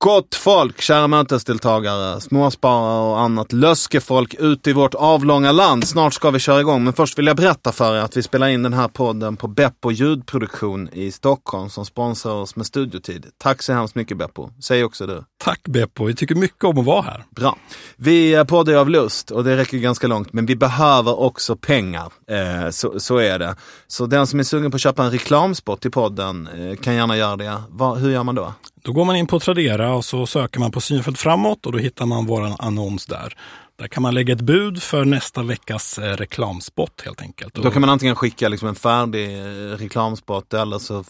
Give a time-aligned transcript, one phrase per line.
[0.00, 5.88] Gott folk, kära mötesdeltagare, småsparare och annat löskefolk ute i vårt avlånga land.
[5.88, 8.48] Snart ska vi köra igång, men först vill jag berätta för er att vi spelar
[8.48, 13.26] in den här podden på Beppo ljudproduktion i Stockholm som sponsrar oss med studiotid.
[13.38, 14.50] Tack så hemskt mycket Beppo.
[14.60, 15.24] Säg också du.
[15.44, 17.24] Tack Beppo, vi tycker mycket om att vara här.
[17.30, 17.58] Bra.
[17.96, 22.12] Vi poddar av lust och det räcker ganska långt, men vi behöver också pengar.
[22.30, 23.56] Eh, så, så är det.
[23.86, 27.16] Så den som är sugen på att köpa en reklamspot i podden eh, kan gärna
[27.16, 27.62] göra det.
[27.68, 28.54] Va, hur gör man då?
[28.82, 31.78] Då går man in på Tradera och så söker man på Synfält framåt och då
[31.78, 33.36] hittar man vår annons där.
[33.78, 37.54] Där kan man lägga ett bud för nästa veckas eh, reklamspot helt enkelt.
[37.54, 41.04] Då kan man antingen skicka liksom en färdig eh, reklamspot eller så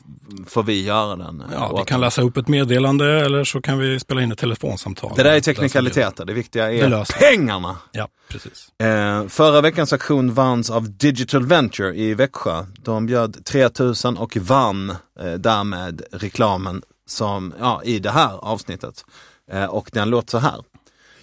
[0.46, 1.40] får vi göra den.
[1.40, 4.38] eh, Ja, vi kan läsa upp ett meddelande eller så kan vi spela in ett
[4.38, 5.12] telefonsamtal.
[5.16, 7.04] Det där är teknikaliteter, det viktiga Det är vi.
[7.36, 7.76] pengarna.
[7.92, 8.68] Ja, precis.
[8.82, 12.64] Eh, förra veckans aktion vanns av Digital Venture i Växjö.
[12.82, 14.90] De bjöd 3000 och vann
[15.20, 19.04] eh, därmed reklamen som, ja, i det här avsnittet.
[19.52, 20.62] Eh, och den låter så här.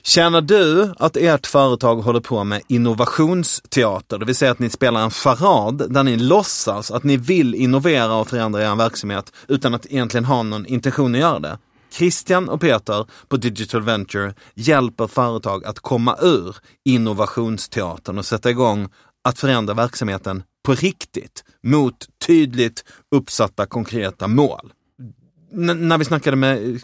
[0.04, 5.04] Känner du att ert företag håller på med innovationsteater, det vill säga att ni spelar
[5.04, 9.86] en charad där ni låtsas att ni vill innovera och förändra er verksamhet utan att
[9.86, 11.58] egentligen ha någon intention att göra det?
[11.92, 16.56] Christian och Peter på Digital Venture hjälper företag att komma ur
[16.86, 18.90] innovationsteatern och sätta igång
[19.24, 22.84] att förändra verksamheten på riktigt mot tydligt
[23.16, 24.72] uppsatta konkreta mål.
[25.58, 26.76] N- när vi snackade med eh,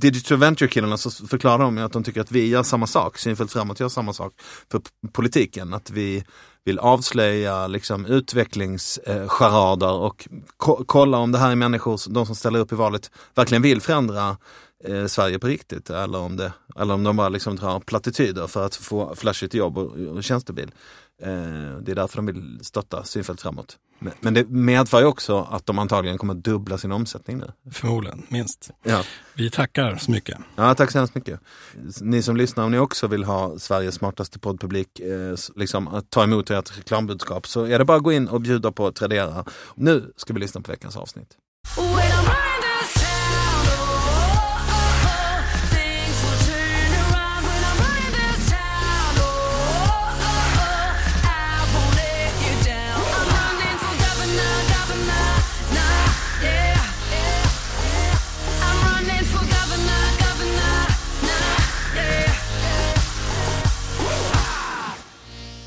[0.00, 3.52] Digital Venture-killarna så förklarade de ju att de tycker att vi gör samma sak, Synfält
[3.52, 4.32] framåt gör samma sak
[4.70, 5.74] för p- politiken.
[5.74, 6.24] Att vi
[6.64, 12.34] vill avslöja liksom, utvecklingscharader eh, och ko- kolla om det här är människor, de som
[12.34, 14.36] ställer upp i valet, verkligen vill förändra
[14.84, 15.90] eh, Sverige på riktigt.
[15.90, 19.78] Eller om, det, eller om de bara liksom drar plattityder för att få flashigt jobb
[19.78, 20.70] och, och tjänstebil.
[21.22, 23.78] Eh, det är därför de vill stötta Synfält framåt.
[23.98, 27.52] Men, men det medför ju också att de antagligen kommer att dubbla sin omsättning nu.
[27.70, 28.70] Förmodligen, minst.
[28.82, 29.02] Ja.
[29.34, 30.38] Vi tackar så mycket.
[30.56, 31.40] Ja, tack så hemskt mycket.
[32.00, 36.24] Ni som lyssnar, om ni också vill ha Sveriges smartaste poddpublik, eh, liksom att ta
[36.24, 39.44] emot ert reklambudskap, så är det bara att gå in och bjuda på Tradera.
[39.74, 41.36] Nu ska vi lyssna på veckans avsnitt.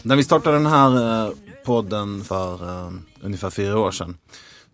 [0.05, 1.31] När vi startade den här eh,
[1.65, 2.91] podden för eh,
[3.21, 4.17] ungefär fyra år sedan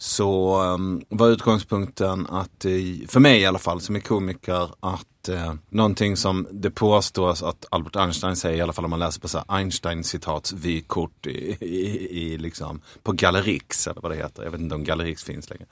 [0.01, 2.71] så ehm, var utgångspunkten att, eh,
[3.07, 7.65] för mig i alla fall som är komiker, att eh, någonting som det påstås att
[7.71, 12.07] Albert Einstein säger, i alla fall om man läser på så Einstein-citats vykort i, i,
[12.21, 15.65] i, liksom, på Gallerix, eller vad det heter, jag vet inte om Gallerix finns längre.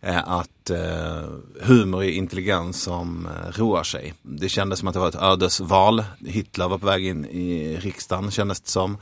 [0.00, 1.22] Eh, att eh,
[1.60, 4.14] humor är intelligens som eh, roar sig.
[4.22, 6.04] Det kändes som att det var ett ödesval.
[6.26, 8.98] Hitler var på väg in i riksdagen kändes det som.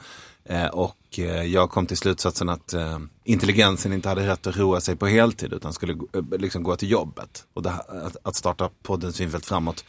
[0.50, 4.80] Eh, och eh, jag kom till slutsatsen att eh, intelligensen inte hade rätt att roa
[4.80, 7.44] sig på heltid utan skulle gå- liksom gå till jobbet.
[7.54, 9.84] Och här- att, starta podden Synfält framåt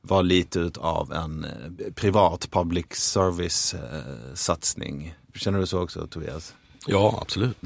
[0.00, 1.46] var lite utav en
[1.94, 3.74] privat public service
[4.34, 5.14] satsning.
[5.34, 6.54] Känner du så också Tobias?
[6.86, 7.56] Ja, absolut.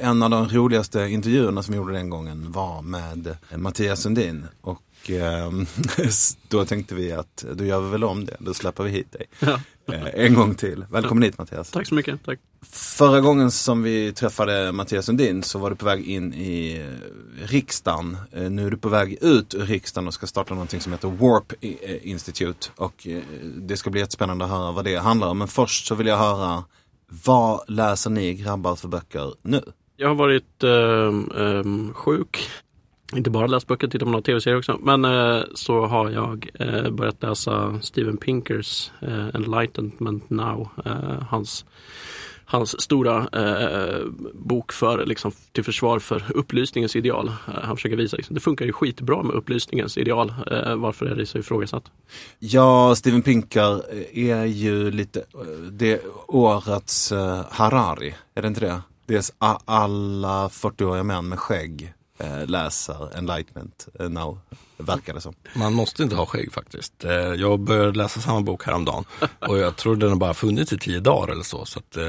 [0.00, 4.46] En av de roligaste intervjuerna som vi gjorde den gången var med Mattias Sundin.
[4.60, 5.50] Och eh,
[6.48, 9.26] då tänkte vi att då gör vi väl om det, då släpper vi hit dig.
[9.38, 9.60] Ja.
[9.92, 10.84] Eh, en gång till.
[10.90, 11.70] Välkommen hit Mattias.
[11.70, 12.24] Tack så mycket.
[12.24, 12.38] Tack.
[12.72, 17.46] Förra gången som vi träffade Mattias Sundin så var du på väg in i eh,
[17.46, 18.16] riksdagen.
[18.32, 21.08] Eh, Nu är du på väg ut ur riksdagen och ska starta någonting som heter
[21.08, 22.68] Warp eh, Institute.
[22.76, 23.22] Och eh,
[23.56, 25.38] det ska bli jättespännande att höra vad det handlar om.
[25.38, 26.64] Men först så vill jag höra,
[27.24, 29.62] vad läser ni grabbar för böcker nu?
[29.96, 32.48] Jag har varit ehm, ehm, sjuk.
[33.16, 34.78] Inte bara läst böcker, tittat på några tv-serier också.
[34.82, 40.68] Men eh, så har jag eh, börjat läsa Steven Pinkers eh, Enlightenment Now.
[40.84, 41.64] Eh, hans,
[42.44, 44.04] hans stora eh,
[44.34, 47.28] bok för, liksom, till försvar för upplysningens ideal.
[47.28, 50.34] Eh, han försöker visa liksom, det funkar ju skitbra med upplysningens ideal.
[50.50, 51.84] Eh, varför är det så ifrågasatt?
[52.38, 58.60] Ja, Steven Pinker eh, är ju lite, eh, det årets eh, Harari, är det inte
[58.60, 58.80] det?
[59.06, 61.94] Det är alla 40-åriga män med skägg
[62.46, 64.38] läser Enlightenment eh, now,
[64.76, 65.34] verkar det som.
[65.54, 67.04] Man måste inte ha skägg faktiskt.
[67.04, 69.04] Eh, Jag började läsa samma bok häromdagen
[69.48, 71.64] och jag tror den har bara funnits i tio dagar eller så.
[71.64, 72.04] Så att, eh,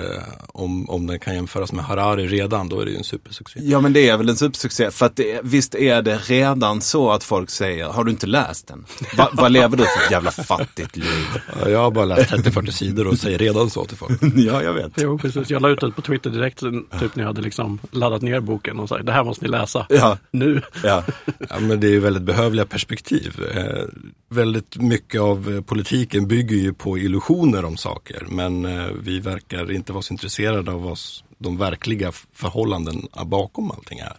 [0.47, 3.59] om, om den kan jämföras med Harari redan, då är det ju en supersuccé.
[3.63, 7.11] Ja men det är väl en supersuccé, för att det, visst är det redan så
[7.11, 8.85] att folk säger, har du inte läst den?
[9.17, 11.25] Va, vad lever du för ett jävla fattigt liv?
[11.61, 14.19] Ja, Jag har bara läst 30-40 sidor och säger redan så till folk.
[14.35, 14.91] ja, jag vet.
[14.97, 15.49] Jo, precis.
[15.49, 16.59] Jag la ut det på Twitter direkt,
[16.99, 19.85] typ när jag hade liksom laddat ner boken och sagt det här måste ni läsa
[20.01, 20.61] Ja, nu.
[20.83, 21.03] ja.
[21.49, 23.43] Ja, men det är väldigt behövliga perspektiv.
[23.55, 23.83] Eh,
[24.29, 29.71] väldigt mycket av eh, politiken bygger ju på illusioner om saker men eh, vi verkar
[29.71, 30.97] inte vara så intresserade av vad
[31.37, 34.17] de verkliga f- förhållanden bakom allting är.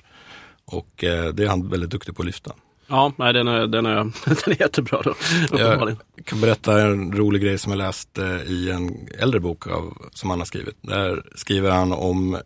[0.64, 2.52] Och eh, det är han väldigt duktig på att lyfta.
[2.88, 3.94] Ja, nej, den, är, den, är,
[4.25, 5.14] den är jättebra då.
[5.58, 9.99] Jag kan berätta en rolig grej som jag läst eh, i en äldre bok av,
[10.12, 10.76] som han har skrivit.
[10.81, 12.37] Där skriver han om,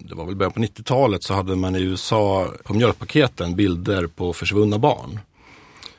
[0.00, 4.32] det var väl början på 90-talet, så hade man i USA på mjölkpaketen bilder på
[4.32, 5.20] försvunna barn.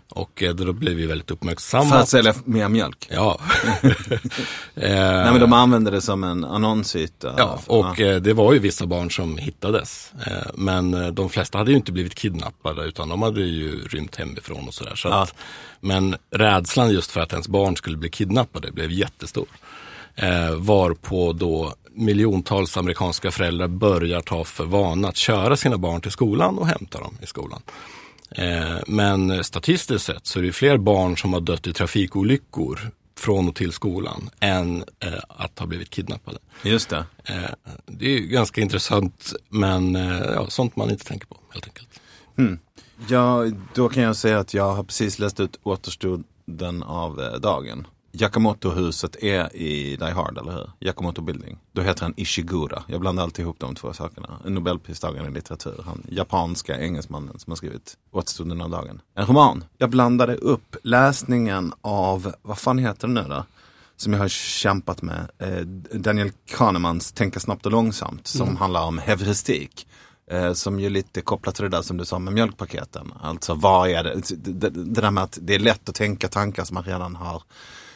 [0.10, 1.90] Och eh, då blev ju väldigt uppmärksammat.
[1.90, 3.08] För att sälja mer mjölk.
[3.12, 3.40] Ja.
[4.78, 7.34] Eh, Nej men de använde det som en annonsyta.
[7.38, 10.12] Ja, och eh, det var ju vissa barn som hittades.
[10.54, 14.74] Men de flesta hade ju inte blivit kidnappade utan de hade ju rymt hemifrån och
[14.74, 14.96] sådär.
[14.96, 15.28] Så Ja.
[15.80, 19.48] men rädslan just för att ens barn skulle bli kidnappade blev jättestor.
[20.58, 26.58] Varpå då miljontals amerikanska föräldrar börjar ta för vana att köra sina barn till skolan
[26.58, 27.62] och hämta dem i skolan.
[28.32, 33.50] Eh, men statistiskt sett så är det fler barn som har dött i trafikolyckor från
[33.50, 36.38] och till skolan än eh, att ha blivit kidnappade.
[36.64, 37.06] Just det.
[37.24, 39.96] Eh, det är ganska intressant men
[40.36, 42.02] ja, sånt man inte tänker på helt enkelt.
[43.08, 47.88] Ja, då kan jag säga att jag har precis läst ut återstoden av dagen.
[48.16, 50.72] Yakamoto-huset är i Die Hard, eller hur?
[50.80, 51.58] Yakamoto Building.
[51.72, 52.84] Då heter han Ishigura.
[52.88, 54.40] Jag blandar alltid ihop de två sakerna.
[54.46, 55.84] En Nobelpristagare i litteratur.
[55.86, 59.02] Han japanska engelsmannen som har skrivit Återstoden av dagen.
[59.16, 59.64] En roman.
[59.78, 63.46] Jag blandade upp läsningen av, vad fan heter det nu då?
[63.98, 65.32] Som jag har kämpat med.
[65.38, 65.60] Eh,
[66.00, 68.28] Daniel Kahnemans Tänka snabbt och långsamt.
[68.28, 69.88] Som handlar om heuristik.
[70.32, 73.14] Eh, som ju lite kopplat till det där som du sa med mjölkpaketen.
[73.22, 74.22] Alltså vad är det?
[74.30, 77.16] Det, det, det där med att det är lätt att tänka tankar som man redan
[77.16, 77.44] har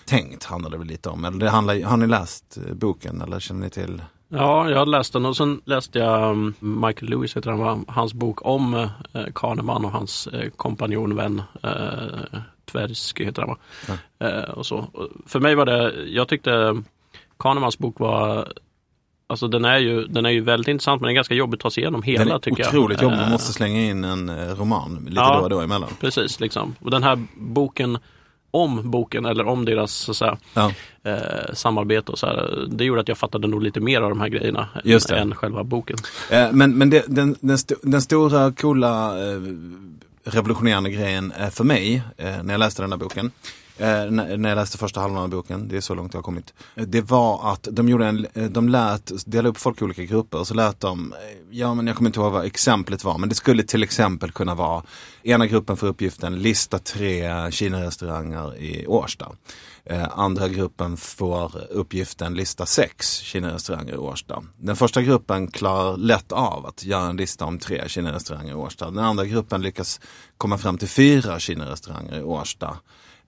[0.09, 1.25] tänkt handlar det väl lite om.
[1.25, 4.01] Eller det handlar, har ni läst eh, boken eller känner ni till?
[4.31, 8.13] Ja, jag har läst den och sen läste jag um, Michael Lewis, heter han, hans
[8.13, 8.89] bok om eh,
[9.35, 11.41] Kahneman och hans eh, kompanjonvän
[12.71, 13.57] Tversky heter han va?
[14.27, 14.87] Eh, och så.
[15.25, 16.83] För mig var det, jag tyckte
[17.39, 18.53] Kahnemans bok var
[19.31, 21.61] Alltså den är, ju, den är ju väldigt intressant men den är ganska jobbig att
[21.61, 23.11] ta sig igenom hela Den är tycker otroligt jag.
[23.11, 23.21] jobbig.
[23.21, 25.37] Man måste slänga in en roman lite Ja.
[25.37, 25.89] då och då emellan.
[25.99, 26.75] Precis, liksom.
[26.81, 27.97] Och den här boken
[28.51, 30.71] om boken eller om deras så säga, Ja.
[31.03, 34.21] eh, samarbete och så här, det gjorde att jag fattade nog lite mer av de
[34.21, 35.19] här grejerna det.
[35.19, 35.97] än själva boken.
[36.31, 39.39] Eh, Men, men det, den, den, sto, den stora coola eh,
[40.23, 43.31] revolutionerande grejen eh, för mig eh, när jag läste den här boken
[43.79, 46.23] Eh, när, när jag läste första halvan av boken, det är så långt jag har
[46.23, 46.53] kommit.
[46.75, 50.03] Eh, det var att de gjorde en, eh, de lät, dela upp folk i olika
[50.03, 51.13] grupper och så lät de,
[51.49, 54.55] ja men jag kommer inte ihåg vad exemplet var, men det skulle till exempel kunna
[54.55, 54.83] vara
[55.23, 59.31] ena gruppen för uppgiften lista tre Kina-restauranger i Årsta.
[60.11, 64.43] Andra gruppen får uppgiften lista sex Kina-restauranger i Årsta.
[64.57, 68.85] Den första gruppen klarar lätt av att göra en lista om tre Kina-restauranger i Årsta.
[68.85, 69.99] Den andra gruppen lyckas
[70.37, 72.77] komma fram till fyra Kina-restauranger i Årsta.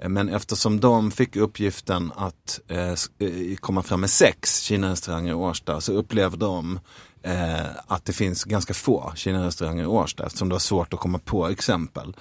[0.01, 5.35] Eh, men eftersom de fick uppgiften att eh, eh komma fram med sex Kina-restauranger i
[5.35, 6.79] Årsta så upplevde de
[7.23, 11.19] eh, att det finns ganska få Kina-restauranger i Årsta eftersom det var svårt att komma
[11.19, 12.15] på exempel.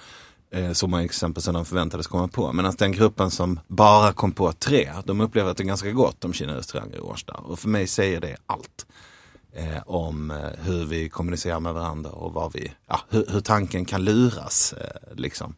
[0.53, 2.53] Eh, så många exempel som de förväntades komma på.
[2.53, 6.25] Medan den gruppen som bara kom på tre, de upplever att det är ganska gott
[6.25, 7.33] om Kina-restauranger i Årsta.
[7.33, 8.85] Och för mig säger det allt.
[9.53, 13.85] Eh, om eh, hur vi kommunicerar med varandra och vad vi, ja, hur, hur tanken
[13.85, 14.73] kan luras.
[14.73, 15.55] Eh, liksom,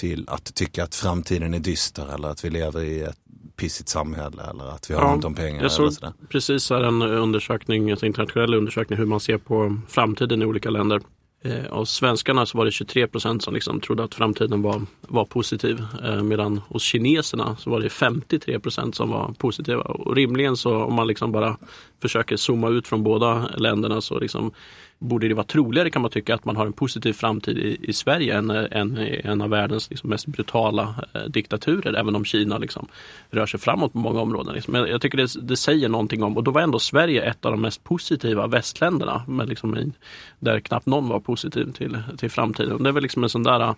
[0.00, 3.16] till att tycka att framtiden är dyster eller att vi lever i ett
[3.56, 5.50] pissigt samhälle eller att vi har Ja, ont om pengar.
[5.50, 6.12] Jag Eller såg sådär.
[6.28, 11.00] precis här en undersökning, en internationell undersökning hur man ser på framtiden i olika länder.
[11.44, 15.24] Eh, av svenskarna så var det 23 procent som liksom trodde att framtiden var, var
[15.24, 15.84] positiv.
[16.04, 19.82] Eh, medan hos kineserna så var det 53 procent som var positiva.
[19.82, 21.56] Och rimligen så om man liksom bara
[22.02, 24.52] försöker zooma ut från båda länderna så liksom
[25.00, 27.92] borde det vara troligare kan man tycka att man har en positiv framtid i, i
[27.92, 31.94] Sverige än, än i en av världens liksom mest brutala eh, diktaturer.
[31.94, 32.88] Även om Kina liksom
[33.30, 34.54] rör sig framåt på många områden.
[34.54, 34.72] Liksom.
[34.72, 37.52] Men jag tycker det, det säger någonting om, och då var ändå Sverige ett av
[37.52, 39.22] de mest positiva västländerna.
[39.26, 39.92] Men liksom i,
[40.38, 42.82] där knappt någon var positiv till, till framtiden.
[42.82, 43.74] Det är väl liksom en sån där,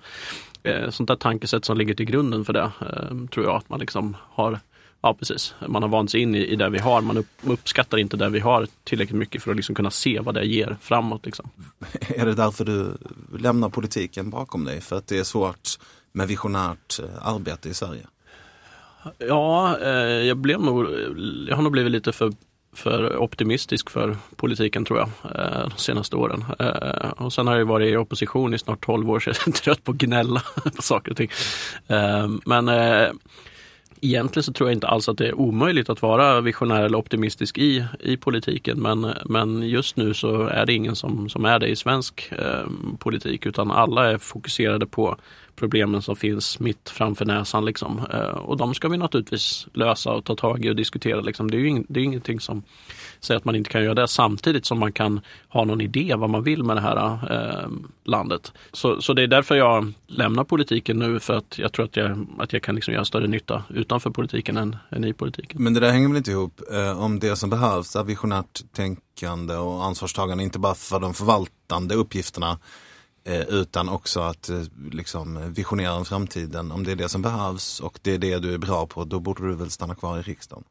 [0.63, 2.71] eh, sånt där tankesätt som ligger till grunden för det.
[2.81, 4.59] Eh, tror jag att man liksom har
[5.05, 7.01] Ja precis, man har vant sig in i, i det vi har.
[7.01, 10.35] Man upp, uppskattar inte det vi har tillräckligt mycket för att liksom kunna se vad
[10.35, 11.27] det ger framåt.
[11.27, 11.51] Liksom.
[12.01, 12.97] Är det därför du
[13.39, 14.81] lämnar politiken bakom dig?
[14.81, 15.69] För att det är svårt
[16.13, 18.07] med visionärt eh, arbete i Sverige?
[19.19, 19.91] Ja, eh,
[20.27, 20.87] jag, blev nog,
[21.49, 22.33] jag har nog blivit lite för,
[22.73, 26.45] för optimistisk för politiken tror jag eh, de senaste åren.
[26.59, 29.53] Eh, och sen har jag varit i opposition i snart 12 år så jag är
[29.63, 30.43] trött på att gnälla
[30.77, 31.31] på saker och ting.
[31.87, 33.09] Eh, men eh,
[34.05, 37.59] Egentligen så tror jag inte alls att det är omöjligt att vara visionär eller optimistisk
[37.59, 38.81] i, i politiken.
[38.81, 42.67] Men, men just nu så är det ingen som, som är det i svensk eh,
[42.99, 45.17] politik utan alla är fokuserade på,
[45.57, 47.65] problemen som finns mitt framför näsan.
[47.65, 48.07] Liksom.
[48.13, 51.21] Eh, och de ska vi naturligtvis lösa och ta tag i och diskutera.
[51.21, 51.51] Liksom.
[51.51, 52.63] Det är ju ing, det är ingenting som
[53.21, 56.31] säger att man inte kan göra det samtidigt som man kan ha någon idé vad
[56.31, 57.69] man vill med det här eh,
[58.05, 58.53] landet.
[58.73, 62.27] Så, så det är därför jag lämnar politiken nu för att jag tror att jag,
[62.39, 65.63] att jag kan liksom göra större nytta utanför politiken än, än i politiken.
[65.63, 69.55] Men det där hänger väl inte ihop eh, om det som behövs är visionärt tänkande
[69.55, 72.59] och ansvarstagande, inte bara för de förvaltande uppgifterna
[73.25, 74.63] Eh, utan också att eh,
[74.93, 76.73] liksom visionera om framtiden.
[76.73, 79.21] Om det är det som behövs och det är det du är bra på, då
[79.21, 80.65] borde du väl stanna kvar i riksdagen.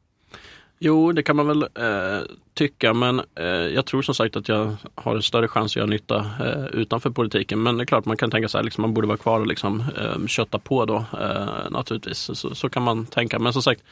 [0.84, 2.20] Jo, det kan man väl eh,
[2.54, 5.86] tycka, men eh, jag tror som sagt att jag har en större chans att göra
[5.86, 7.62] nytta eh, utanför politiken.
[7.62, 9.46] Men det är klart, man kan tänka sig att liksom, man borde vara kvar och
[9.46, 12.18] liksom, eh, kötta på då, eh, naturligtvis.
[12.18, 13.38] Så, så kan man tänka.
[13.38, 13.86] Men som sagt, eh,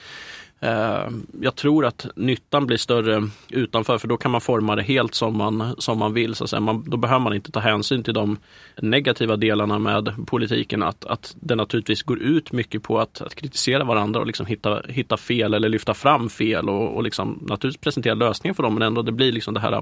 [0.63, 1.09] Eh,
[1.41, 5.37] jag tror att nyttan blir större utanför, för då kan man forma det helt som
[5.37, 6.35] man, som man vill.
[6.35, 6.61] Så att säga.
[6.61, 8.39] Man, då behöver man inte ta hänsyn till de
[8.77, 10.83] negativa delarna med politiken.
[10.83, 14.83] Att, att det naturligtvis går ut mycket på att, att kritisera varandra och liksom hitta,
[14.89, 18.75] hitta fel eller lyfta fram fel och, och liksom naturligtvis presentera lösningar för dem.
[18.75, 19.73] Men ändå det blir liksom det här,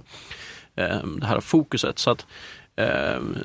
[0.74, 1.98] eh, det här fokuset.
[1.98, 2.26] Så att
[2.78, 3.36] Ehm,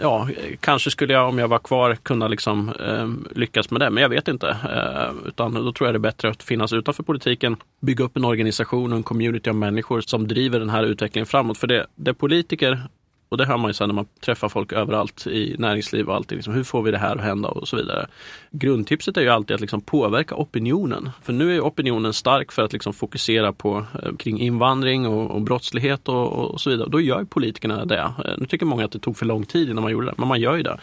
[0.00, 0.28] ja,
[0.60, 4.08] kanske skulle jag om jag var kvar kunna liksom, eh, lyckas med det, men jag
[4.08, 4.48] vet inte.
[4.48, 8.24] Eh, utan då tror jag det är bättre att finnas utanför politiken, bygga upp en
[8.24, 11.58] organisation och en community av människor som driver den här utvecklingen framåt.
[11.58, 12.82] För det, det politiker
[13.28, 16.36] och det hör man ju sen när man träffar folk överallt i näringsliv och allting.
[16.36, 18.06] Liksom, hur får vi det här att hända och så vidare.
[18.50, 21.10] Grundtipset är ju alltid att liksom påverka opinionen.
[21.22, 25.42] För nu är opinionen stark för att liksom fokusera på eh, kring invandring och, och
[25.42, 26.88] brottslighet och, och så vidare.
[26.88, 28.00] Då gör ju politikerna det.
[28.00, 30.28] Eh, nu tycker många att det tog för lång tid innan man gjorde det, men
[30.28, 30.78] man gör ju det.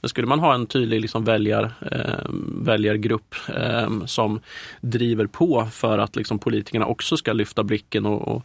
[0.00, 2.30] Men skulle man ha en tydlig liksom väljar, eh,
[2.62, 4.40] väljargrupp eh, som
[4.80, 8.42] driver på för att liksom politikerna också ska lyfta blicken och, och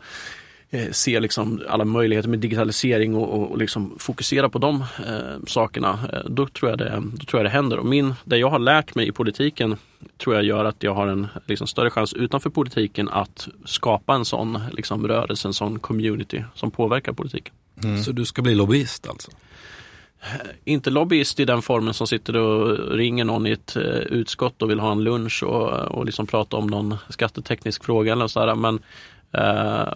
[0.74, 5.46] eh, se liksom alla möjligheter med digitalisering och, och, och liksom fokusera på de eh,
[5.48, 7.78] sakerna, eh, då, tror jag det, då tror jag det händer.
[7.80, 9.78] Och min, det jag har lärt mig i politiken
[10.18, 14.26] tror jag gör att jag har en liksom, större chans utanför politiken att skapa en
[14.26, 17.54] sån liksom, rörelse, en sån community som påverkar politiken.
[18.06, 19.32] Så du ska bli lobbyist alltså?
[20.64, 24.70] Inte lobbyist i den formen som sitter och ringer någon i ett eh, utskott och
[24.70, 28.56] vill ha en lunch och, och liksom prata om någon skatteteknisk fråga eller sådär.
[28.56, 28.82] Men, eh,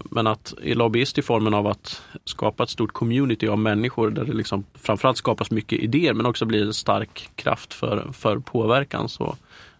[0.03, 4.25] men att i lobbyist i formen av att skapa ett stort community av människor där
[4.25, 9.09] det liksom framförallt skapas mycket idéer men också blir en stark kraft för, för påverkan.
[9.09, 9.35] Så,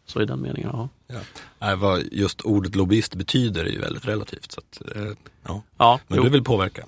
[0.05, 0.89] så i den meningen, ja.
[1.07, 1.19] Ja.
[1.59, 4.51] Nej, vad just ordet lobbyist betyder är ju väldigt relativt.
[4.51, 5.11] Så att, eh,
[5.43, 5.63] ja.
[5.77, 6.23] ja Men jo.
[6.23, 6.85] du vill påverka?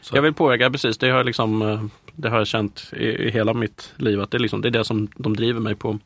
[0.00, 0.16] Så.
[0.16, 0.98] Jag vill påverka, precis.
[0.98, 4.20] Det har jag, liksom, eh, det har jag känt i, i hela mitt liv.
[4.20, 5.98] Att det, är liksom, det är det som de driver mig på, eh,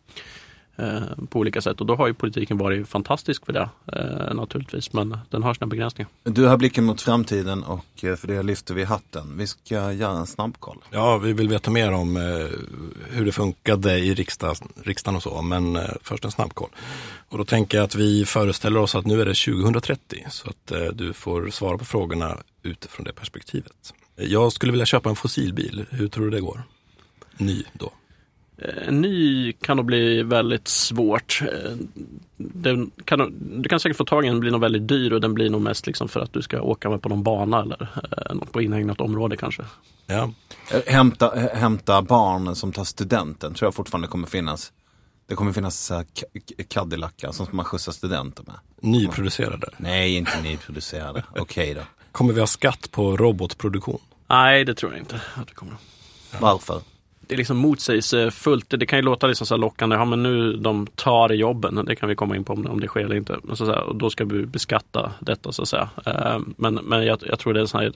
[1.28, 1.80] på olika sätt.
[1.80, 4.92] Och då har ju politiken varit fantastisk för det eh, naturligtvis.
[4.92, 6.08] Men den har sina begränsningar.
[6.22, 9.38] Du har blicken mot framtiden och eh, för det lyfter vi hatten.
[9.38, 10.78] Vi ska göra en snabbkoll.
[10.90, 12.22] Ja, vi vill veta mer om eh,
[13.10, 16.70] hur det funkade i riksdag, riksdagen och så, men eh, först en snabbkoll.
[17.28, 20.70] Och då tänker jag att vi föreställer oss att nu är det 2030, så att
[20.70, 23.94] eh, du får svara på frågorna utifrån det perspektivet.
[24.16, 26.62] Jag skulle vilja köpa en fossilbil, hur tror du det går?
[27.36, 27.92] Ny då.
[28.58, 31.42] Eh, En ny kan nog bli väldigt svårt.
[31.42, 31.70] Eh,
[32.36, 35.20] Den kan, du kan säkert få tag i en, den blir nog väldigt dyr och
[35.20, 37.88] den blir nog mest liksom för att du ska åka med på någon bana eller
[37.94, 39.62] eh, något på inhägnat område kanske.
[40.06, 40.30] Ja,
[40.86, 44.72] Hämta, hämta barn som tar studenten tror jag fortfarande kommer finnas.
[45.28, 45.92] Det kommer finnas
[46.68, 48.54] Cadillacar som man skjutsar studenter med.
[48.80, 49.68] nyproducerade.
[49.76, 51.24] Nej, inte nyproducerade.
[51.36, 51.80] Okej då.
[52.12, 53.98] Kommer vi ha skatt på robotproduktion?
[54.28, 55.74] Nej, det tror jag inte att det kommer.
[56.40, 56.80] Varför?
[57.26, 58.70] Det är liksom motsägelsefullt.
[58.70, 59.96] Det kan ju låta liksom så här lockande.
[59.96, 61.84] Ja, men nu de tar jobben.
[61.84, 63.36] Det kan vi komma in på om, om det sker eller inte.
[63.42, 65.88] Men så och då ska vi beskatta detta så att säga.
[66.06, 67.92] Eh, men, men jag, jag tror det är så här,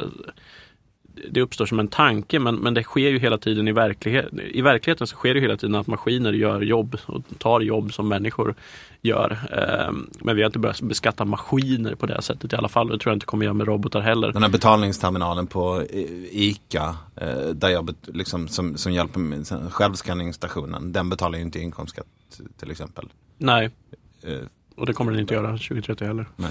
[1.30, 4.40] det uppstår som en tanke men, men det sker ju hela tiden i verkligheten.
[4.40, 8.08] I verkligheten så sker det hela tiden att maskiner gör jobb och tar jobb som
[8.08, 8.54] människor
[9.02, 9.30] gör.
[9.52, 12.88] Eh, Men vi har inte börjat beskatta maskiner på det sättet i alla fall.
[12.88, 14.32] Det tror jag inte kommer göra med robotar heller.
[14.32, 15.84] Den här betalningsterminalen på
[16.30, 22.06] ICA, eh, där jag liksom, som, som hjälper med självskanningsstationen, den betalar ju inte inkomstskatt
[22.56, 23.08] till exempel.
[23.38, 23.70] Nej,
[24.22, 24.38] Eh,
[24.76, 26.26] och det kommer den inte göra 2030 heller.
[26.36, 26.50] nej.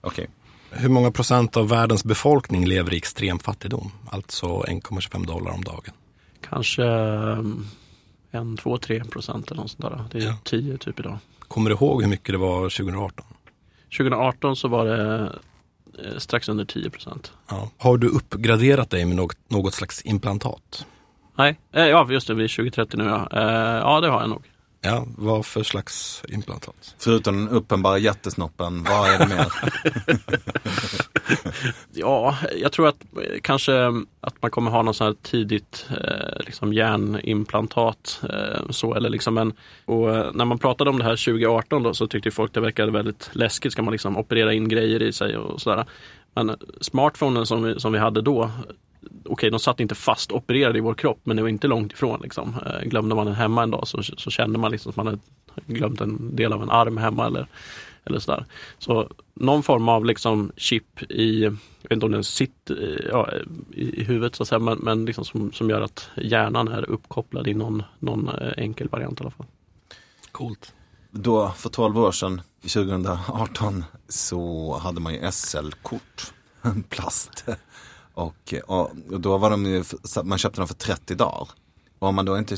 [0.00, 0.28] Okej.
[0.70, 3.90] Hur många procent av världens befolkning lever i extrem fattigdom?
[4.10, 5.94] Alltså 1,25 dollar om dagen.
[6.50, 7.38] Kanske eh,
[8.30, 10.04] en, två, tre procent eller något sånt där.
[10.10, 10.36] Det är Ja.
[10.44, 11.18] 10 typ idag.
[11.48, 13.26] Kommer du ihåg hur mycket det var 2018?
[13.98, 15.32] 2018 så var det
[16.04, 17.32] eh, strax under 10 procent.
[17.50, 17.70] Ja.
[17.78, 20.86] Har du uppgraderat dig med något, något slags implantat?
[21.38, 23.28] Nej, eh, ja just det, vi är 2030 nu ja.
[23.82, 24.42] Ja, det har jag nog.
[24.80, 26.94] Ja, vad för slags implantat?
[26.98, 29.52] Förutom den uppenbara jättesnoppen, vad är det mer?
[31.92, 33.72] Ja, jag tror att eh, kanske
[34.20, 38.20] att man kommer ha någon sån här tidigt eh, liksom hjärnimplantat.
[38.30, 39.52] Eh, så, eller liksom en,
[39.84, 42.92] och eh, när man pratade om det här 2018 då, så tyckte folk det verkade
[42.92, 43.72] väldigt läskigt.
[43.72, 45.84] Ska man liksom operera in grejer i sig och sådär.
[46.34, 48.50] Men smartphonen som vi, som vi hade då,
[49.28, 52.20] okej de satt inte fast opererade i vår kropp men det var inte långt ifrån.
[52.22, 52.54] Liksom.
[52.66, 55.18] Eh, glömde man den hemma en dag så, så kände man liksom att man hade
[55.66, 57.46] glömt en del av en arm hemma eller,
[58.04, 58.44] eller sådär.
[58.78, 61.50] Så någon form av liksom chip i, jag
[61.82, 63.30] vet inte om den sitter ja,
[63.72, 66.90] i, i huvudet så att säga, men, men liksom som, som gör att hjärnan är
[66.90, 69.46] uppkopplad i någon, någon eh, enkel variant i alla fall.
[70.32, 70.74] Coolt.
[71.10, 76.32] Då, för 12 år sedan, 2018, så hade man ju SL-kort.
[76.88, 77.44] Plast.
[78.18, 79.84] Och, och, och då var de ju,
[80.24, 81.48] man köpte dem för 30 dagar.
[81.98, 82.56] Och om man då inte,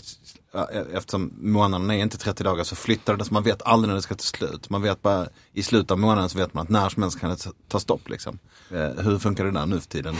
[0.52, 3.96] ja, eftersom månaderna är inte 30 dagar så flyttar det så man vet aldrig när
[3.96, 4.70] det ska ta slut.
[4.70, 7.30] Man vet bara, i slutet av månaden så vet man att när som helst kan
[7.30, 7.36] det
[7.68, 8.38] ta- stopp liksom.
[8.70, 10.16] Eh, hur funkar det där nu för tiden?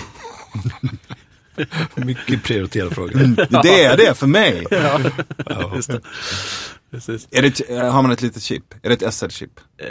[1.94, 3.18] Mycket prioriterad fråga.
[3.62, 4.66] Det är det för mig!
[5.74, 6.00] Just det.
[6.90, 7.28] Precis.
[7.30, 8.74] Är det, ett- har man ett litet chip?
[8.82, 9.60] Är det ett SL-chip?
[9.78, 9.86] Eh,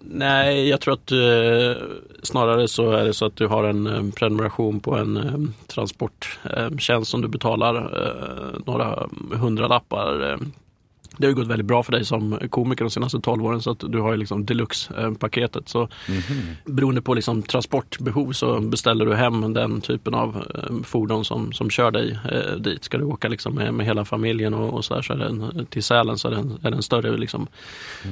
[0.00, 1.82] nej, jag tror att eh,
[2.22, 7.10] snarare så är det så att du har en eh, prenumeration på en eh, transporttjänst
[7.10, 10.38] som du betalar eh, några hundralappar.
[11.12, 11.18] Eh.
[11.18, 13.70] Det har ju gått väldigt bra för dig som komiker de senaste 12 åren så
[13.70, 15.68] att du har ju liksom deluxe-paketet.
[15.68, 15.88] Så
[16.64, 21.70] beroende på liksom transportbehov så beställer du hem den typen av eh, fordon som, som
[21.70, 22.84] kör dig eh, dit.
[22.84, 25.26] Ska du åka liksom med, med hela familjen och, och så, där, så är det
[25.26, 27.46] en, till Sälen så är det en, är det en större, liksom,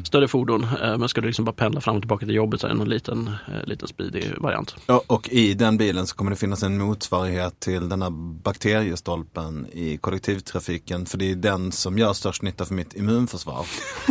[0.04, 0.66] större fordon.
[0.82, 2.82] Eh, men ska du liksom bara pendla fram och tillbaka till jobbet så är det
[2.82, 4.76] en liten, eh, liten speedig variant.
[4.86, 8.10] Ja, och i den bilen så kommer det finnas en motsvarighet till den här
[8.42, 11.06] bakteriestolpen i kollektivtrafiken.
[11.06, 13.66] För det är den som gör störst nytta för mitt immunförsvar.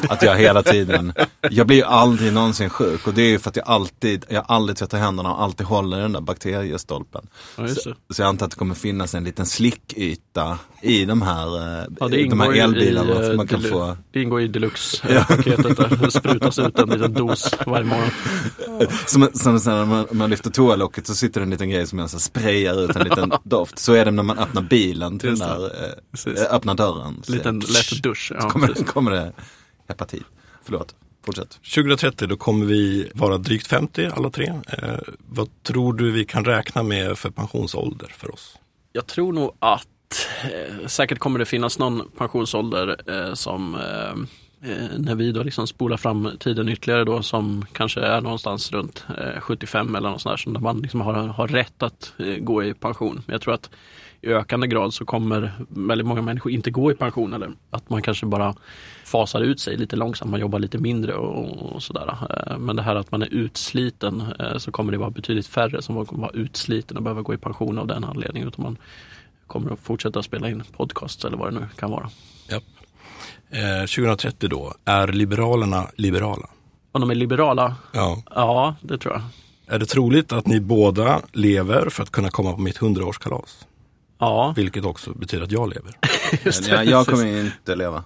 [0.10, 1.14] Att jag hela tiden,
[1.50, 4.46] jag blir ju aldrig någonsin sjuk och det är ju för att jag alltid, jag
[4.48, 7.28] aldrig tvättar händerna och alltid håller den där bakteriestolpen.
[7.58, 10.29] Ja, Så, så jag antar att det kommer finnas en liten slickyta
[10.82, 13.24] i de här, eh, Ja, det de här elbilarna.
[13.26, 15.98] i, eh, man kan delu- få Det ingår i deluxe-paketet där.
[16.02, 18.10] Det sprutas ut en liten dos varje morgon.
[19.08, 22.10] Som, som när man, man lyfter toalocket så sitter det en liten grej som jag
[22.10, 23.80] så sprayar ut en liten doft.
[23.80, 26.40] Så är det när man öppnar bilen till den där, eh, Precis.
[26.40, 27.22] eh, öppnar dörren.
[27.24, 28.28] Så Liten det- lätt dusch.
[28.28, 28.88] Så Ja, kommer, precis.
[28.88, 29.32] kommer det
[29.88, 30.24] hepatit.
[30.64, 31.60] Förlåt, fortsätt.
[31.76, 34.48] 2030 då kommer vi vara drygt 50 alla tre.
[34.68, 34.90] Eh,
[35.30, 38.56] vad tror du vi kan räkna med för pensionsålder för oss?
[38.92, 39.86] Jag tror nog att
[40.44, 45.68] eh, säkert kommer det finnas någon pensionsålder eh, som eh, eh, när vi då liksom
[45.68, 50.34] spolar fram tiden ytterligare då som kanske är någonstans runt eh, 75 eller något sånt
[50.34, 53.22] där, som man liksom har, har rätt att eh, gå i pension.
[53.26, 53.70] Men jag tror att
[54.22, 58.02] i ökande grad så kommer väldigt många människor inte gå i pension eller att man
[58.02, 58.56] kanske bara
[59.04, 62.18] fasar ut sig lite långsamt, man jobbar lite mindre och, och sådär.
[62.30, 65.82] Eh, men det här att man är utsliten eh, så kommer det vara betydligt färre
[65.82, 68.48] som kommer vara utsliten och behöva gå i pension av den anledningen.
[68.48, 68.78] Utan man
[69.50, 72.10] kommer att fortsätta spela in podcasts eller vad det nu kan vara.
[72.50, 72.64] Japp.
[73.50, 76.50] Eh, 2030 då, är Liberalerna liberala?
[76.92, 77.76] Om de är liberala?
[77.92, 78.24] Ja.
[78.36, 79.22] Ja, det tror jag.
[79.76, 83.66] Är det troligt att ni båda lever för att kunna komma på mitt 100-årskalas?
[84.20, 85.98] Ja, Vilket också betyder att jag lever.
[86.46, 86.72] just det.
[86.72, 88.04] jag, jag kommer inte leva.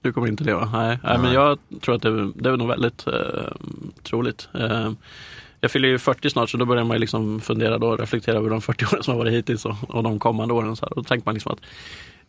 [0.00, 0.70] Du kommer inte leva?
[0.72, 1.12] Nej, nej.
[1.18, 1.34] men Nej.
[1.34, 3.12] jag tror att det, är- det är nog väldigt eh,
[4.02, 4.48] troligt.
[4.54, 4.90] Eh,
[5.66, 8.36] jag fyller ju 40 snart så då börjar man ju liksom fundera då och reflektera
[8.36, 10.76] över de 40 åren som har varit hittills och, och de kommande åren.
[10.76, 10.90] Så här.
[10.90, 11.58] Och då tänker man liksom att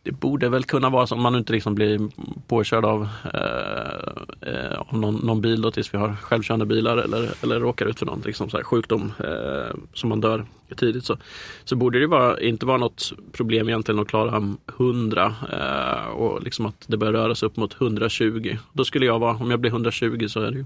[0.04, 2.10] det borde väl kunna vara så om man inte liksom blir
[2.48, 7.30] påkörd av, eh, eh, av någon, någon bil då tills vi har självkörande bilar eller,
[7.44, 10.46] eller råkar ut för någon liksom så här sjukdom eh, som man dör
[10.76, 11.18] tidigt så,
[11.64, 16.66] så borde det vara, inte vara något problem egentligen att klara 100 eh, och liksom
[16.66, 18.58] att det börjar röra sig upp mot 120.
[18.74, 20.66] Då skulle jag vara, om jag blir 120 så är det ju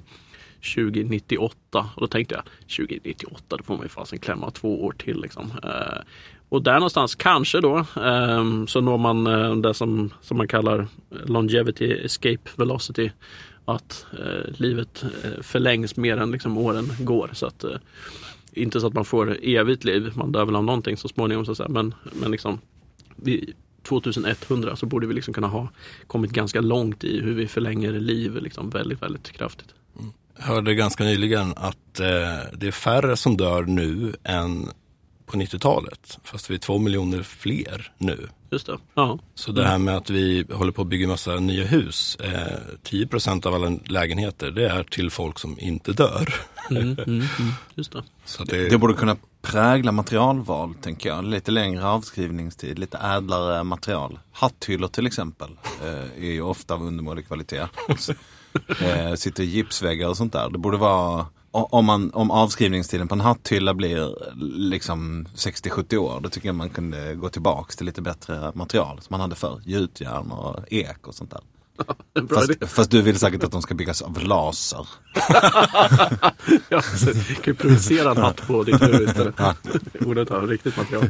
[0.76, 2.44] 2098 och då tänkte jag
[2.78, 5.52] 2098 då får man ju fasen klämma två år till liksom.
[5.64, 6.02] Eh,
[6.50, 10.88] och där någonstans kanske då eh, så når man eh, det som, som man kallar
[11.26, 13.12] longevity escape velocity.
[13.66, 17.30] Att eh, livet eh, förlängs mer än liksom, åren går.
[17.34, 17.66] Så att,
[18.54, 21.46] inte så att man får evigt liv, man dör väl av någonting så småningom.
[21.46, 21.70] Så att säga.
[21.70, 22.60] Men, men liksom,
[23.16, 25.68] vid 2100 så borde vi liksom kunna ha
[26.08, 29.76] kommit ganska långt i hur vi förlänger liv liksom, väldigt, väldigt kraftigt.
[30.42, 32.08] Jag hörde ganska nyligen att eh,
[32.54, 34.70] det är färre som dör nu än
[35.26, 36.20] på 90-talet.
[36.24, 38.28] Fast vi är två miljoner fler nu.
[38.52, 38.78] Just det.
[38.94, 39.20] Ja.
[39.36, 42.16] Så det här med att vi håller på att bygga massa nya hus.
[42.16, 46.34] Eh, 10% av alla lägenheter det är till folk som inte dör.
[46.70, 47.28] Mm, mm, mm,
[47.76, 48.04] just det.
[48.26, 51.26] Så det, Det borde kunna prägla materialval, tänker jag.
[51.26, 54.20] Lite längre avskrivningstid, lite ädlare material.
[54.32, 55.50] Hatthyllor till exempel
[55.84, 57.68] eh, är ju ofta av undermålig kvalitet.
[58.82, 60.50] eh, sitter i gipsväggar och sånt där.
[60.50, 64.16] Det borde vara, om, man, om avskrivningstiden på en hatthylla blir
[64.60, 69.08] liksom 60-70 år, då tycker jag man kunde gå tillbaks till lite bättre material som
[69.10, 69.62] man hade förr.
[69.66, 71.42] Gjutjärn och ek och sånt där.
[72.30, 74.88] Fast, fast du vill säkert att de ska byggas av laser.
[76.70, 79.36] Ja, så du kan ju projicera en hatt på ditt huvud istället.
[80.06, 81.10] Ordet riktigt material.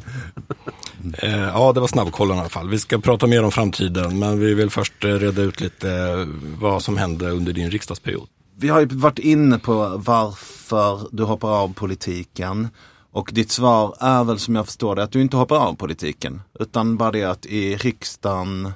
[1.14, 2.70] Eh, ja, det var snabbkollen i alla fall.
[2.70, 6.28] Vi ska prata mer om framtiden, men vi vill först eh, reda ut lite eh,
[6.60, 8.28] vad som hände under din riksdagsperiod.
[8.58, 12.68] Vi har ju varit inne på varför du hoppar av politiken.
[13.12, 16.42] Och ditt svar är väl som jag förstår det att du inte hoppar av politiken.
[16.60, 18.74] Utan bara det att i riksdagen.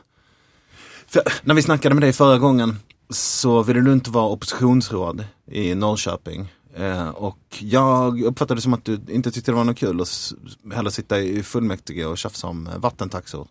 [1.08, 5.76] För när vi snackade med dig förra gången så ville du inte vara oppositionsråd i
[5.76, 6.54] Norrköping.
[6.76, 10.34] Eh, och jag uppfattade det som att du inte tyckte det var något kul att
[10.74, 13.48] heller sitta i fullmäktige och tjafsa om eh, vattentaxor.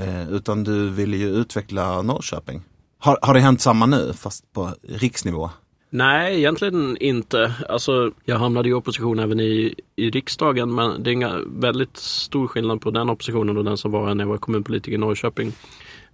[0.00, 2.62] Eh, utan du ville ju utveckla Norrköping.
[2.98, 5.50] Har, har det hänt samma nu fast på riksnivå?
[5.90, 7.54] Nej, egentligen inte.
[7.68, 12.46] Alltså, jag hamnade i opposition även i, i riksdagen men det är en väldigt stor
[12.46, 15.52] skillnad på den oppositionen och den som var när jag var kommunpolitiker i Norrköping.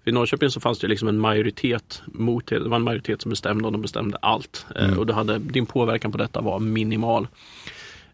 [0.04, 2.58] I Norrköping så fanns det liksom en majoritet mot det.
[2.58, 4.66] Det var en majoritet som bestämde och de bestämde allt.
[4.76, 7.26] Eh, och du hade, din påverkan på detta var minimal.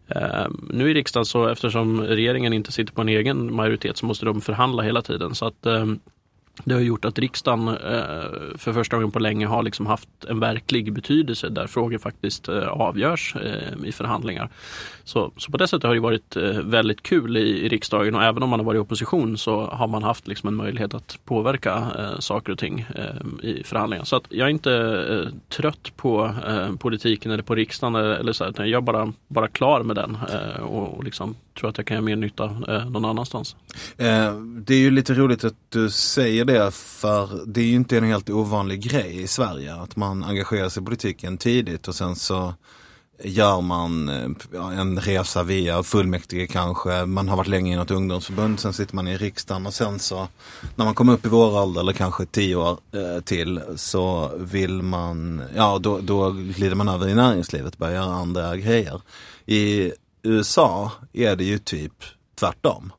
[0.07, 4.25] Eh, nu i riksdagen så eftersom regeringen inte sitter på en egen majoritet så måste
[4.25, 5.35] de förhandla hela tiden.
[5.35, 5.85] Så att eh,
[6.63, 7.77] det har gjort att riksdagen
[8.57, 13.35] för första gången på länge har liksom haft en verklig betydelse där frågor faktiskt avgörs
[13.85, 14.49] i förhandlingar.
[15.11, 18.23] Så, så på det sättet har det varit eh, väldigt kul i, i riksdagen och
[18.23, 21.19] även om man har varit i opposition så har man haft liksom en möjlighet att
[21.25, 24.03] påverka eh, saker och ting eh, i förhandlingar.
[24.03, 24.73] Så att jag är inte
[25.09, 28.81] eh, trött på eh, politiken eller på riksdagen eller, eller så, här, utan jag är
[28.81, 32.15] bara, bara klar med den eh, och, och liksom tror att jag kan göra mer
[32.15, 33.55] nytta eh, någon annanstans.
[33.97, 37.97] Eh, det är ju lite roligt att du säger det för det är ju inte
[37.97, 42.15] en helt ovanlig grej i Sverige att man engagerar sig i politiken tidigt och sen
[42.15, 42.53] så
[43.23, 48.59] gör man eh, en resa via fullmäktige kanske, man har varit länge i något ungdomsförbund,
[48.59, 50.27] sen sitter man i riksdagen och sen så
[50.75, 54.81] när man kommer upp i vår ålder eller kanske tio år eh, till så vill
[54.81, 59.01] man, ja då, då glider man över i näringslivet och börjar göra andra grejer.
[59.45, 59.91] I
[60.23, 61.93] USA är det ju typ
[62.39, 62.91] tvärtom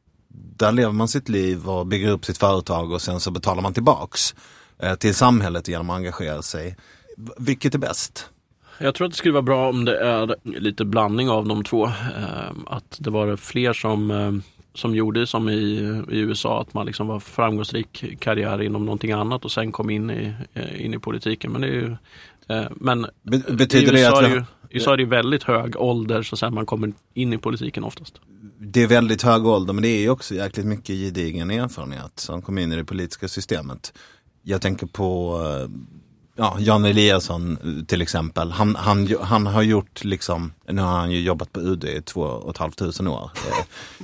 [0.62, 3.74] där lever man sitt liv och bygger upp sitt företag och sen så betalar man
[3.74, 4.35] tillbaks
[4.78, 6.76] eh, till samhället genom att engagera sig.
[7.38, 8.28] Vilket är bäst?
[8.83, 11.87] Jag tror att det skulle vara bra om det är lite blandning av de två.
[11.87, 11.92] Eh,
[12.66, 14.33] Att det var fler som, eh,
[14.75, 15.53] som gjorde som i,
[16.11, 20.11] i USA, att man liksom var framgångsrik karriär inom någonting annat och sen kom in
[20.11, 21.53] i, eh, in i politiken.
[21.53, 21.97] Men det är ju,
[22.49, 25.42] eh, men Be- betyder i det USA, att är vi, ju, USA är det väldigt
[25.42, 28.21] hög ålder så sen man kommer in i politiken oftast.
[28.59, 32.42] det är väldigt hög ålder men det är ju också jäkligt mycket gedigen erfarenhet som
[32.42, 33.92] kommer in i det politiska systemet.
[34.42, 35.71] Jag tänker på eh,
[36.35, 38.51] ja, Jan Eliasson eh, till exempel.
[38.51, 42.21] Han, han, han har gjort liksom, nu har han ju jobbat på UD i två
[42.21, 43.31] och ett halvt tusen år.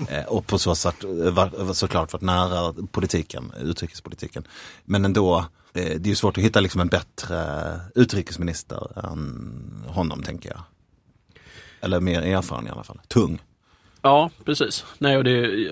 [0.08, 4.44] Eh, eh, och på så sätt eh, var, såklart varit nära politiken, utrikespolitiken.
[4.84, 10.22] Men ändå, eh, det är ju svårt att hitta liksom en bättre utrikesminister än honom
[10.22, 10.60] tänker jag.
[11.80, 13.00] Eller mer erfaren i alla fall.
[13.08, 13.40] Tung.
[14.02, 14.84] Ja, precis.
[14.98, 15.30] Nej, och det,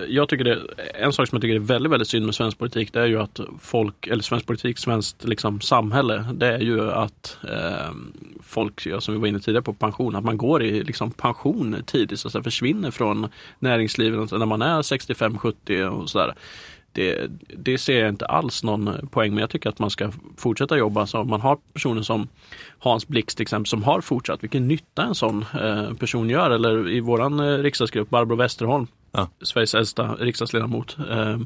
[0.08, 0.60] jag tycker det,
[0.94, 3.20] en sak som jag tycker är väldigt, väldigt synd med svensk politik det är ju
[3.20, 7.90] att folk, eller svensk politik, svenskt liksom, samhälle, det är ju att eh,
[8.42, 11.76] folk, ja, som vi var inne tidigare på, pension, att man går i liksom, pension
[11.86, 16.34] tidigt, så att säga, försvinner från näringslivet när man är 65-70 och sådär.
[16.96, 19.42] Det, det ser jag inte alls någon poäng med.
[19.42, 21.06] Jag tycker att man ska fortsätta jobba.
[21.06, 22.28] Så om man har personer som
[22.78, 26.50] Hans Blix till exempel som har fortsatt, vilken nytta en sån eh, person gör.
[26.50, 29.28] Eller i våran eh, riksdagsgrupp, Barbro Westerholm, Ja.
[29.42, 30.96] Sveriges äldsta riksdagsledamot.
[31.10, 31.38] Eh,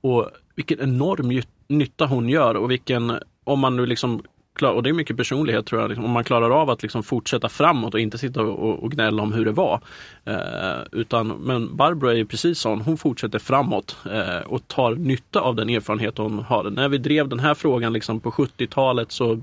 [0.00, 4.22] och vilken enorm ny- nytta hon gör och vilken, om man nu liksom
[4.62, 7.48] och det är mycket personlighet tror jag, liksom, om man klarar av att liksom fortsätta
[7.48, 9.80] framåt och inte sitta och, och gnälla om hur det var.
[10.24, 15.40] Eh, utan, men Barbro är ju precis sån, hon fortsätter framåt eh, och tar nytta
[15.40, 16.70] av den erfarenhet hon har.
[16.70, 19.40] När vi drev den här frågan liksom på 70-talet så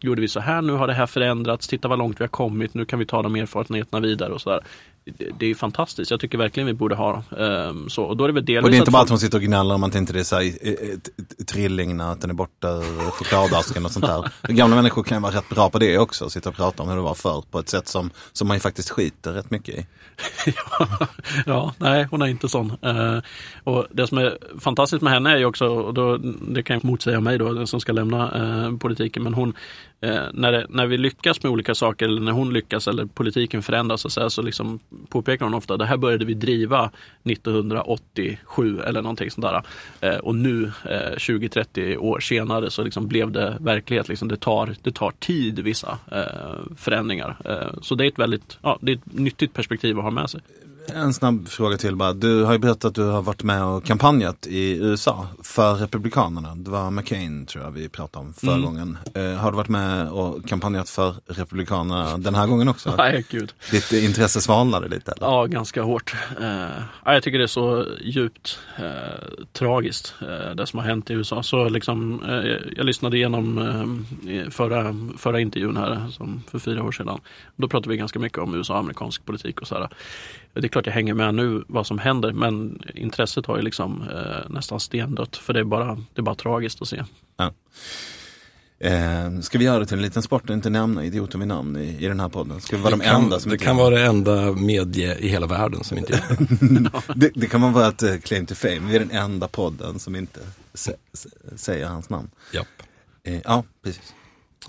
[0.00, 2.74] gjorde vi så här, nu har det här förändrats, titta vad långt vi har kommit,
[2.74, 4.60] nu kan vi ta de erfarenheterna vidare och sådär.
[5.04, 8.02] Det, det är fantastiskt, jag tycker verkligen vi borde ha eh, så.
[8.04, 9.44] Och då är det väl delvis Och det är inte bara att hon sitter och
[9.44, 12.34] gnäller om att inte det är så här, eh, eh, t- trilling när den är
[12.34, 14.30] borta ur chokladasken och sånt där.
[14.52, 16.96] Gamla människor kan ju vara rätt bra på det också, sitta och prata om hur
[16.96, 19.86] det var förr på ett sätt som, som man ju faktiskt skiter rätt mycket i.
[21.46, 22.72] ja, nej, hon är inte sån.
[22.82, 23.18] Eh,
[23.64, 26.16] och det som är fantastiskt med henne är ju också, och då,
[26.48, 29.54] det kan motsäga mig då, den som ska lämna eh, politiken, men hon,
[30.00, 33.62] eh, när, det, när vi lyckas med olika saker, eller när hon lyckas, eller politiken
[33.62, 36.90] förändras, så, så, här, så liksom påpekar hon ofta, det här började vi driva
[37.24, 39.62] 1987 eller någonting sånt där.
[40.00, 44.08] Eh, och nu, eh, 20-30 år senare, så liksom blev det verklighet.
[44.08, 47.36] Liksom det, tar, det tar tid, vissa eh, förändringar.
[47.44, 50.30] Eh, så det är ett väldigt ja, det är ett nyttigt perspektiv att ha med
[50.30, 50.40] sig.
[50.94, 52.12] En snabb fråga till bara.
[52.12, 56.54] Du har ju berättat att du har varit med och kampanjat i USA för Republikanerna.
[56.54, 58.64] Det var McCain tror jag vi pratade om förra Mm.
[58.64, 58.98] gången.
[59.14, 62.94] Eh, har du varit med och kampanjat för Republikanerna den här gången också?
[62.98, 63.52] Nej, gud.
[63.70, 65.12] Ditt intresse svalnade lite?
[65.12, 65.26] Eller?
[65.26, 66.14] Ja, ganska hårt.
[66.40, 66.46] Eh,
[67.04, 68.84] ja, jag tycker det är så djupt eh,
[69.52, 71.42] tragiskt eh, det som har hänt i USA.
[71.42, 73.58] Så liksom, eh, jag lyssnade igenom
[74.28, 77.20] eh, förra, förra intervjun här som för fyra år sedan.
[77.56, 79.88] Då pratade vi ganska mycket om USA amerikansk politik och sådär.
[80.52, 84.02] Det är klart jag hänger med nu vad som händer men intresset har ju liksom
[84.02, 87.02] eh, nästan stendött för det är, bara, det är bara tragiskt att se.
[88.80, 91.76] Eh, ska vi göra det till en liten sport och inte nämna idioter vid namn
[91.76, 92.60] i, i den här podden?
[92.60, 95.28] Ska vi vara de det kan, enda som det kan vara det enda medie i
[95.28, 97.12] hela världen som inte gör det.
[97.14, 98.80] det, det kan man vara ett eh, claim to fame.
[98.80, 100.40] Vi är den enda podden som inte
[100.74, 102.30] sä, sä, säger hans namn.
[102.52, 102.66] Japp.
[103.24, 104.14] Eh, ja, precis.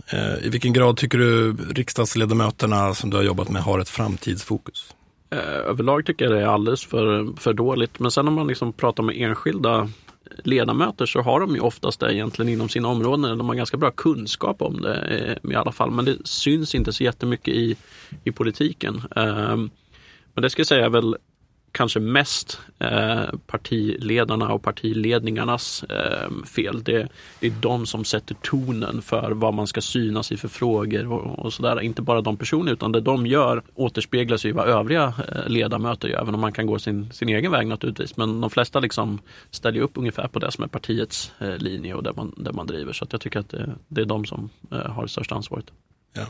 [0.07, 4.93] Eh, I vilken grad tycker du riksdagsledamöterna som du har jobbat med har ett framtidsfokus?
[5.29, 7.99] Eh, överlag tycker jag det är alldeles för, för dåligt.
[7.99, 9.89] Men sen om man liksom pratar med enskilda
[10.43, 13.37] ledamöter så har de ju oftast det egentligen inom sina områden.
[13.37, 14.95] De har ganska bra kunskap om det
[15.43, 15.91] eh, i alla fall.
[15.91, 17.75] Men det syns inte så jättemycket i,
[18.23, 19.01] i politiken.
[19.15, 19.55] Eh,
[20.33, 21.15] men det ska jag säga är väl
[21.71, 26.83] kanske mest eh, partiledarna och partiledningarnas eh, fel.
[26.83, 27.07] Det
[27.41, 31.53] är de som sätter tonen för vad man ska synas i för frågor och, och
[31.53, 31.81] sådär.
[31.81, 36.21] Inte bara de personerna utan det de gör återspeglas i vad övriga eh, ledamöter gör.
[36.21, 38.17] Även om man kan gå sin, sin egen väg naturligtvis.
[38.17, 39.19] Men de flesta liksom
[39.51, 42.67] ställer upp ungefär på det som är partiets eh, linje och det man, det man
[42.67, 42.93] driver.
[42.93, 45.65] Så att jag tycker att det, det är de som eh, har det största ansvaret.
[46.13, 46.25] Ja.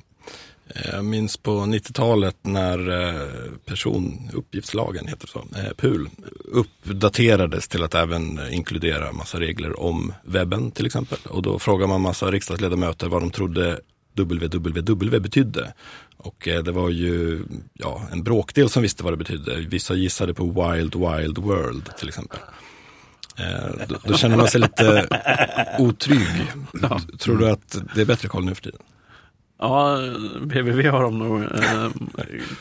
[0.75, 6.09] Eh, Jag minns på 90-talet när eh, personuppgiftslagen, heter så, eh, PUL,
[6.51, 11.17] uppdaterades till att även inkludera massa regler om webben till exempel.
[11.29, 13.79] Och då frågade man massa riksdagsledamöter vad de trodde
[14.15, 15.73] www betydde.
[16.17, 19.55] Och det var ju ja, en bråkdel som visste vad det betydde.
[19.59, 22.39] Vissa gissade på Wild Wild World till exempel.
[23.87, 25.07] Då, då känner man sig lite
[25.79, 26.51] otrygg.
[27.19, 28.79] Tror du att det är bättre koll nu för tiden?
[29.59, 29.97] Ja,
[30.41, 31.89] BBV har de nog eh,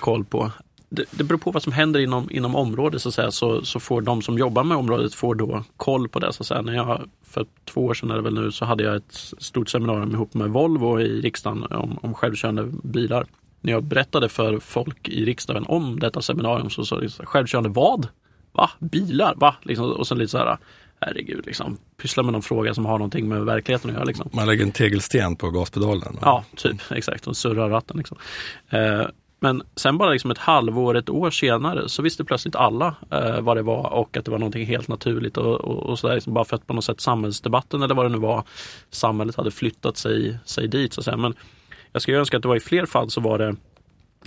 [0.00, 0.50] koll på.
[0.90, 3.80] Det, det beror på vad som händer inom, inom området så, att säga, så, så
[3.80, 6.32] får de som jobbar med området får då koll på det.
[6.32, 6.62] Så att säga.
[6.62, 9.68] När jag, för två år sedan är det väl nu, så hade jag ett stort
[9.68, 13.26] seminarium ihop med Volvo i riksdagen om, om självkörande bilar.
[13.60, 18.08] När jag berättade för folk i riksdagen om detta seminarium så sa de självkörande vad?
[18.52, 18.70] Va?
[18.78, 19.34] Bilar?
[19.36, 19.54] Va?
[19.62, 20.58] Liksom, och sen lite så här,
[21.00, 24.04] herregud, liksom, pyssla med någon fråga som har någonting med verkligheten att göra.
[24.04, 24.30] Liksom.
[24.32, 26.14] Man lägger en tegelsten på gaspedalen.
[26.16, 26.76] och- Ja, typ.
[26.90, 27.26] Exakt.
[27.26, 27.96] Och surrar ratten.
[27.96, 28.18] Liksom.
[28.70, 29.02] Eh,
[29.40, 33.56] men sen bara liksom ett halvår, ett år senare så visste plötsligt alla eh, vad
[33.56, 35.36] det var och att det var någonting helt naturligt.
[35.36, 38.08] Och, och, och sådär, liksom bara för att på något sätt samhällsdebatten eller vad det
[38.08, 38.42] nu var,
[38.90, 40.92] samhället hade flyttat sig, sig dit.
[40.92, 41.16] Så att säga.
[41.16, 41.34] Men
[41.92, 43.56] jag skulle önska att det var i fler fall så var det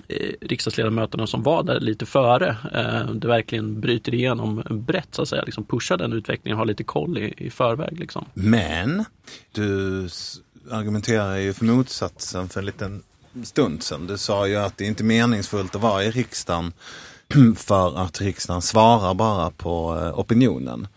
[0.07, 2.57] Eh, riksdagsledamöterna som var där lite före.
[2.73, 5.43] Eh, det verkligen bryter igenom brett så att säga.
[5.43, 7.99] Liksom pushar den utvecklingen, har lite koll i, i förväg.
[7.99, 8.25] Liksom.
[8.33, 9.05] Men
[9.51, 10.07] du
[10.71, 13.03] argumenterar ju för motsatsen för en liten
[13.43, 14.07] stund sedan.
[14.07, 16.73] Du sa ju att det inte är meningsfullt att vara i riksdagen
[17.57, 20.87] för att riksdagen svarar bara på eh, opinionen.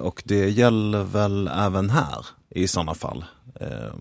[0.00, 3.24] Och det gäller väl även här i sådana fall.
[3.60, 3.94] Eh,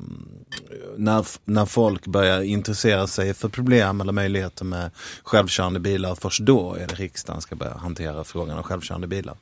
[0.98, 4.92] När, när folk börjar intressera sig för problem eller möjligheter med
[5.24, 9.36] självkörande bilar, först då är det riksdagen ska börja hantera frågan om självkörande bilar.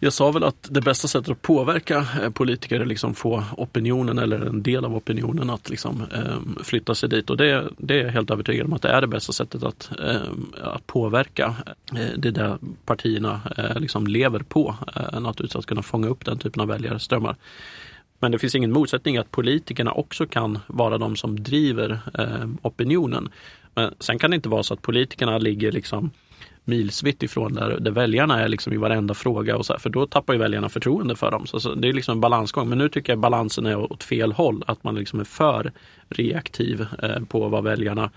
[0.00, 4.18] Jag sa väl att det bästa sättet att påverka eh, politiker är liksom få opinionen
[4.18, 7.30] eller en del av opinionen att liksom, eh, flytta sig dit.
[7.30, 9.90] Och det, det är jag helt övertygad om att det är det bästa sättet att,
[9.98, 10.20] eh,
[10.62, 11.54] att påverka.
[11.96, 14.76] Eh, det där partierna eh, liksom lever på.
[14.96, 17.36] Eh, naturligtvis att kunna fånga upp den typen av väljarströmmar.
[18.20, 23.28] Men det finns ingen motsättning att politikerna också kan vara de som driver eh, opinionen.
[23.74, 26.10] Men sen kan det inte vara så att politikerna ligger liksom
[26.64, 29.56] milsvitt ifrån där, där väljarna är liksom i varenda fråga.
[29.56, 31.46] Och så här, för då tappar ju väljarna förtroende för dem.
[31.46, 32.68] Så, så det är liksom en balansgång.
[32.68, 34.64] Men nu tycker jag balansen är åt fel håll.
[34.66, 35.72] Att man liksom är för
[36.08, 38.10] reaktiv eh, på vad väljarna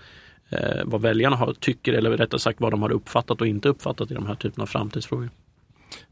[0.50, 4.10] eh, vad väljarna har, tycker eller rättare sagt vad de har uppfattat och inte uppfattat
[4.10, 5.30] i de här typen av framtidsfrågor.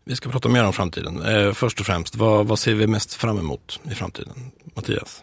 [0.04, 1.22] Vi ska prata mer om framtiden.
[1.22, 4.34] Eh, först och främst, vad, vad ser vi mest fram emot i framtiden?
[4.74, 5.22] Mattias?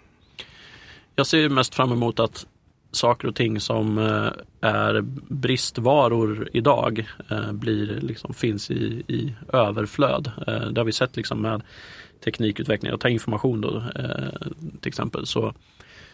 [1.15, 2.45] Jag ser mest fram emot att
[2.91, 4.31] saker och ting som eh,
[4.69, 10.31] är bristvaror idag eh, blir, liksom, finns i, i överflöd.
[10.47, 11.61] Eh, det har vi sett liksom med
[12.23, 13.83] teknikutveckling jag ta information då,
[14.81, 15.25] till exempel.
[15.25, 15.53] Så,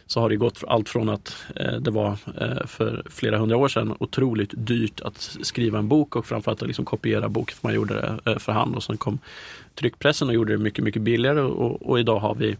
[0.07, 3.67] så har det gått allt från att eh, det var eh, för flera hundra år
[3.67, 7.75] sedan otroligt dyrt att skriva en bok och framförallt att liksom kopiera boken för man
[7.75, 9.19] gjorde det för hand och sen kom
[9.75, 12.57] tryckpressen och gjorde det mycket, mycket billigare och, och idag har vi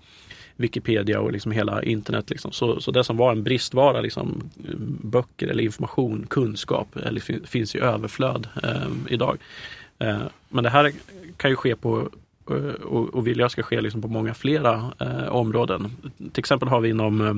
[0.56, 2.30] Wikipedia och liksom hela internet.
[2.30, 2.52] Liksom.
[2.52, 4.52] Så, så det som var en bristvara, liksom,
[5.02, 9.38] böcker eller information, kunskap, eller, finns i överflöd eh, idag.
[10.00, 10.92] Eh, men det här
[11.38, 12.10] kan ju ske på
[12.50, 15.92] Eh, och, och vill jag ska ske liksom på många flera eh, områden.
[16.18, 17.36] Till exempel har vi inom eh,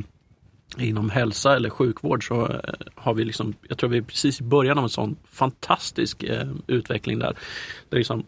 [0.78, 2.60] Inom hälsa eller sjukvård så eh,
[2.96, 6.48] har vi liksom, jag tror vi är precis i början av en sån fantastisk eh,
[6.68, 7.38] utveckling där.
[7.90, 8.24] där liksom,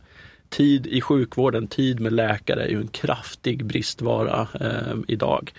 [0.50, 5.52] tid i sjukvården, tid med läkare är ju en kraftig bristvara eh, idag.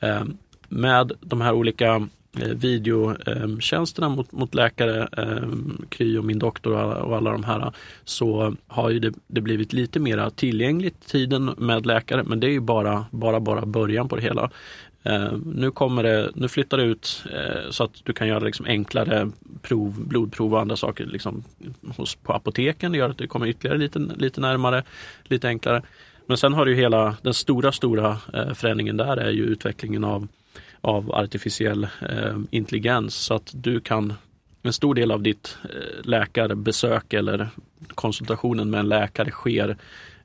[0.00, 0.24] Eh,
[0.68, 2.08] med de här olika
[2.40, 5.48] Eh, videotjänsterna eh, mot, mot läkare, eh,
[5.88, 7.72] Kry och Min doktor och alla, och alla de här,
[8.04, 12.50] så har ju det, det blivit lite mera tillgängligt tiden med läkare, men det är
[12.50, 14.50] ju bara, bara, bara början på det hela.
[15.02, 18.66] Eh, nu, kommer det, nu flyttar det ut eh, så att du kan göra liksom
[18.66, 19.30] enklare
[19.62, 21.44] prov, blodprov och andra saker liksom,
[21.96, 22.92] hos, på apoteken.
[22.92, 24.82] Det gör att det kommer ytterligare lite, lite närmare,
[25.24, 25.82] lite enklare.
[26.26, 30.04] Men sen har du ju hela den stora, stora eh, förändringen där är ju utvecklingen
[30.04, 30.28] av,
[30.86, 33.14] av artificiell eh, intelligens.
[33.14, 34.14] Så att du kan
[34.62, 37.48] en stor del av ditt eh, läkarbesök eller
[37.94, 39.76] konsultationen med en läkare sker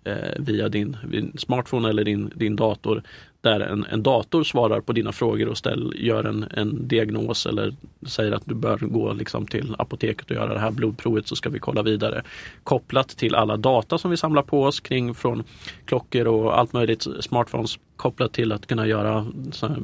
[0.04, 3.04] eh, via din, din smartphone eller din, din dator
[3.42, 7.76] där en, en dator svarar på dina frågor och ställ, gör en, en diagnos eller
[8.08, 11.50] säger att du bör gå liksom till apoteket och göra det här blodprovet så ska
[11.50, 12.24] vi kolla vidare.
[12.64, 15.44] Kopplat till alla data som vi samlar på oss kring från
[15.86, 19.26] klockor och allt möjligt smartphones kopplat till att kunna göra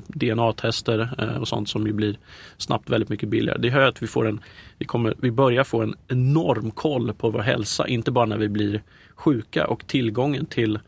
[0.08, 2.18] DNA-tester eh, och sånt som ju blir
[2.58, 3.58] snabbt väldigt mycket billigare.
[3.62, 4.40] Det gör att vi får en,
[4.78, 8.50] vi, kommer, vi börjar få en enorm koll på vår hälsa, inte bara när vi
[8.50, 8.82] blir
[9.16, 10.80] sjuka och tillgången till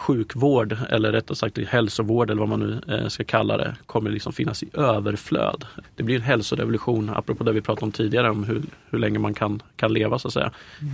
[0.00, 4.32] sjukvård eller rättare sagt hälsovård eller vad man nu eh, ska kalla det kommer liksom
[4.32, 5.64] finnas i överflöd.
[5.96, 9.34] Det blir en hälsorevolution apropå det vi pratade om tidigare om hur, hur länge man
[9.34, 10.50] kan, kan leva så att säga.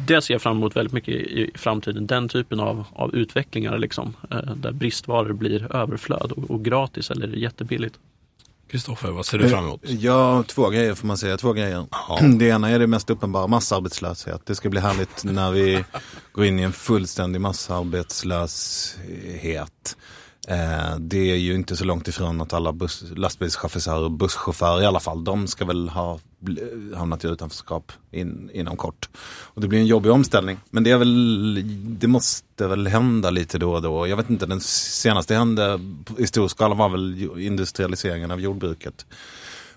[0.07, 2.07] Det ser jag fram emot väldigt mycket i, i framtiden.
[2.07, 7.29] Den typen av, av utvecklingar liksom, eh, där bristvaror blir överflöd och, och gratis eller
[7.29, 7.99] jättebilligt.
[8.69, 9.81] Kristoffer, vad ser du fram emot?
[9.85, 11.37] Ja, två grejer får man säga.
[11.37, 11.87] Två grejer.
[11.91, 12.19] Ja.
[12.39, 14.47] Det ena är det mest uppenbara, massarbetslöshet.
[14.47, 15.85] Det ska bli härligt när vi
[16.33, 19.97] går in i en fullständig massarbetslöshet.
[20.49, 24.87] Eh, det är ju inte så långt ifrån att alla buss, lastbilschaufförer och busschaufförer i
[24.87, 26.19] alla fall, de ska väl ha
[26.97, 29.09] hamnat i utanförskap in, inom kort.
[29.27, 30.59] Och det blir en jobbig omställning.
[30.71, 34.07] Men det är väl, det måste väl hända lite då och då.
[34.07, 35.81] Jag vet inte, den senaste hände
[36.19, 39.07] i stor skala var väl industrialiseringen av jordbruket.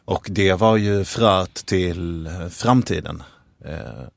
[0.05, 3.23] Och det var ju fröet till framtiden.
[3.65, 4.07] Eh,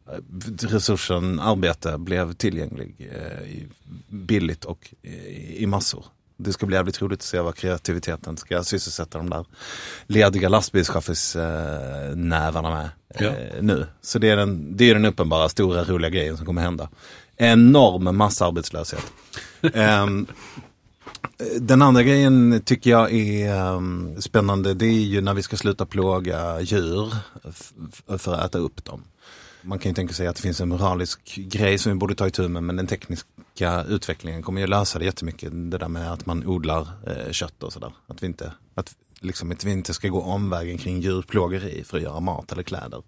[0.61, 3.67] resursen arbete blev tillgänglig eh,
[4.09, 6.05] billigt och eh, i massor.
[6.42, 9.44] Det ska bli jävligt roligt att se vad kreativiteten ska sysselsätta de där
[10.07, 12.90] lediga lastbilschaffisnävarna med eh,
[13.26, 13.33] Ja.
[13.61, 13.87] nu.
[14.00, 16.88] Så det är, den, det är den uppenbara stora roliga grejen som kommer hända.
[17.37, 19.05] Enorm massarbetslöshet.
[19.74, 20.26] Ehm,
[21.61, 24.74] den andra grejen tycker jag är um, spännande.
[24.74, 27.14] Det är ju när vi ska sluta plåga djur
[28.18, 29.05] för att äta upp dem.
[29.62, 32.26] Man kan ju tänka sig att det finns en moralisk grej som vi borde ta
[32.26, 32.87] itu med men den
[33.62, 35.51] tekniska utvecklingen kommer ju lösa det jättemycket.
[35.53, 37.92] Det där med att man odlar eh, kött och sådär.
[38.07, 42.03] Att vi inte, att, liksom, att vi inte ska gå omvägen kring djurplågeri för att
[42.03, 43.03] göra mat eller kläder.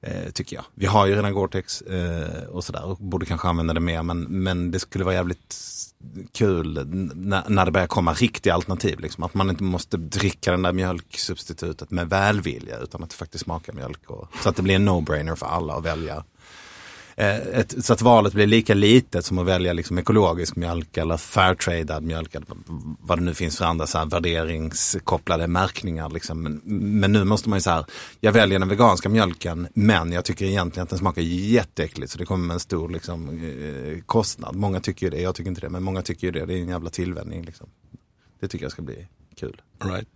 [0.00, 0.64] Eh, tycker jag.
[0.74, 4.20] Vi har ju redan Gore-Tex eh, och sådär och borde kanske använda det mer men,
[4.22, 5.56] men det skulle vara jävligt
[6.32, 9.00] kul när, när det börjar komma riktiga alternativ.
[9.00, 9.24] Liksom.
[9.24, 13.72] Att man inte måste dricka den där mjölksubstitutet med välvilja utan att det faktiskt smakar
[13.72, 14.10] mjölk.
[14.10, 16.24] Och, så att det blir en no-brainer för alla att välja.
[17.16, 21.16] Eh, ett, så att valet blir lika litet som att välja liksom ekologisk mjölk eller
[21.16, 22.36] fairtradad mjölk.
[23.00, 26.10] Vad- det nu finns för andra så här värderingskopplade märkningar.
[26.10, 26.42] Liksom.
[26.42, 26.60] Men,
[27.00, 27.84] men nu måste man ju så här,
[28.20, 32.24] jag väljer den veganska mjölken men jag tycker egentligen att den smakar jätteäckligt så det
[32.26, 34.56] kommer med en stor liksom, eh, kostnad.
[34.56, 36.46] Många tycker ju det, jag tycker inte det, men många tycker ju det.
[36.46, 37.42] Det är en jävla tillvänjning.
[37.44, 37.66] Liksom.
[38.40, 39.62] Det tycker jag ska bli kul.
[39.84, 40.08] Right.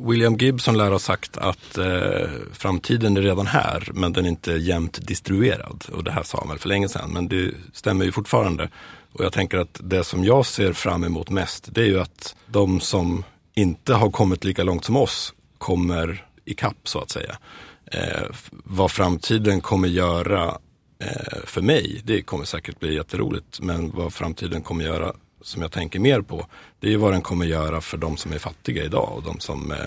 [0.00, 4.52] William Gibson lär ha sagt att eh, framtiden är redan här men den är inte
[4.52, 5.84] jämnt distribuerad.
[5.92, 8.68] Och det här sa han väl för länge sedan men det stämmer ju fortfarande.
[9.12, 12.36] Och jag tänker att det som jag ser fram emot mest det är ju att
[12.46, 13.24] de som
[13.54, 17.38] inte har kommit lika långt som oss kommer ikapp så att säga.
[17.86, 20.58] Eh, vad framtiden kommer göra
[20.98, 23.60] eh, för mig, det kommer säkert bli jätteroligt.
[23.60, 25.12] Men vad framtiden kommer göra
[25.42, 26.46] som jag tänker mer på,
[26.80, 29.40] det är ju vad den kommer göra för de som är fattiga idag och de
[29.40, 29.78] som eh,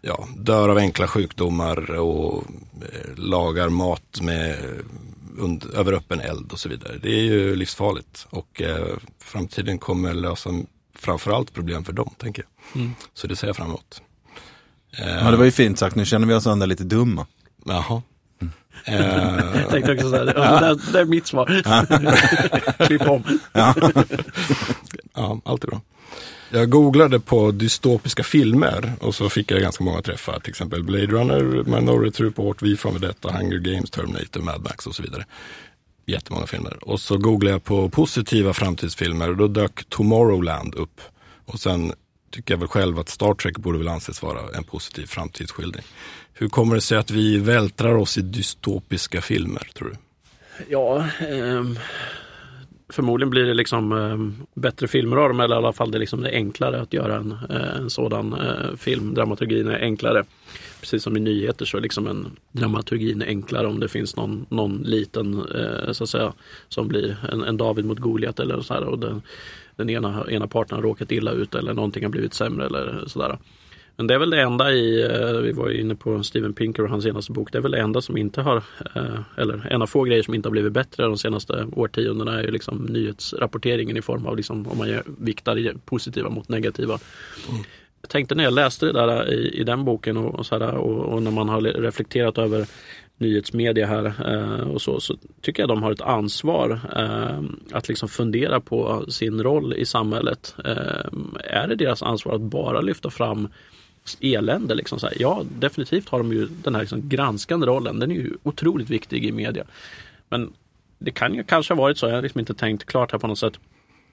[0.00, 2.44] ja, dör av enkla sjukdomar och
[2.82, 4.56] eh, lagar mat med
[5.38, 6.98] und, över öppen eld och så vidare.
[7.02, 10.50] Det är ju livsfarligt och eh, framtiden kommer lösa
[10.98, 12.82] framförallt problem för dem, tänker jag.
[12.82, 12.94] Mm.
[13.14, 14.02] Så det ser jag fram emot.
[14.98, 17.26] Eh, Ja, det var ju fint sagt, nu känner vi oss ändå lite dumma.
[17.64, 18.02] Jaha.
[18.84, 18.96] Eh,
[19.60, 20.32] Jag tänkte också säga det.
[20.36, 21.62] Ja, det, där, det är mitt svar.
[22.86, 23.22] Klipp om.
[23.52, 23.74] Ja,
[25.44, 25.80] allt är bra.
[26.50, 30.40] Jag googlade på dystopiska filmer och så fick jag ganska många träffar.
[30.40, 34.94] Till exempel Blade Runner, Minority Report, Vi från Vedetta, Hunger Games, Terminator, Mad Max och
[34.94, 35.26] så vidare.
[36.06, 36.78] Jättemånga filmer.
[36.80, 41.00] Och så googlade jag på positiva framtidsfilmer och då dök Tomorrowland upp.
[41.46, 41.92] Och sen
[42.30, 45.84] tycker jag väl själv att Star Trek borde väl anses vara en positiv framtidsskildring.
[46.34, 49.96] Hur kommer det sig att vi vältrar oss i dystopiska filmer, tror du?
[50.68, 51.64] Ja, eh,
[52.88, 56.00] förmodligen blir det liksom eh, bättre filmer av dem eller i alla fall det, är
[56.00, 59.14] liksom det är enklare att göra en, eh, en sådan eh, film.
[59.14, 60.24] Dramaturgin är enklare.
[60.80, 64.82] Precis som i nyheter så är liksom en dramaturgin enklare om det finns någon, någon
[64.82, 66.32] liten eh, så att säga
[66.68, 69.22] som blir en, en David mot Goliat eller så här och den,
[69.76, 73.38] den ena, ena parten har råkat illa ut eller någonting har blivit sämre eller sådär.
[73.96, 76.88] Men det är väl det enda i, eh, vi var inne på Steven Pinker och
[76.88, 78.56] hans senaste bok, det är väl det enda som inte har,
[78.94, 82.42] eh, eller en av få grejer som inte har blivit bättre de senaste årtiondena är
[82.42, 86.98] ju liksom nyhetsrapporteringen i form av liksom, om man viktar positiva mot negativa.
[88.00, 91.14] Jag tänkte när jag läste det där i, i den boken och, och, här, och,
[91.14, 92.66] och när man har reflekterat över
[93.18, 97.40] nyhetsmedia här eh, och så, så tycker jag de har ett ansvar eh,
[97.72, 100.54] att liksom fundera på sin roll i samhället.
[100.64, 101.04] Eh,
[101.44, 103.48] är det deras ansvar att bara lyfta fram
[104.20, 104.74] elände?
[104.74, 105.16] Liksom så här?
[105.18, 107.98] Ja, definitivt har de ju den här liksom granskande rollen.
[107.98, 109.64] Den är ju otroligt viktig i media.
[110.28, 110.52] Men
[110.98, 113.26] det kan ju kanske ha varit så, jag har liksom inte tänkt klart här på
[113.26, 113.58] något sätt.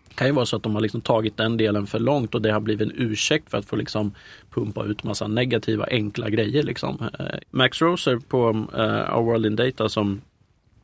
[0.09, 2.41] Det kan ju vara så att de har liksom tagit den delen för långt och
[2.41, 4.13] det har blivit en ursäkt för att få liksom
[4.49, 6.63] pumpa ut massa negativa enkla grejer.
[6.63, 7.09] Liksom.
[7.19, 10.21] Eh, Max Roser på eh, uh, Our World in Data som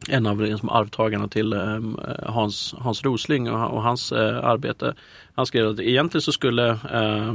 [0.10, 4.96] en av liksom arvtagarna till um, Hans, Hans Rosling och, och hans uh, arbete.
[5.36, 7.34] Han skrev att egentligen så skulle eh,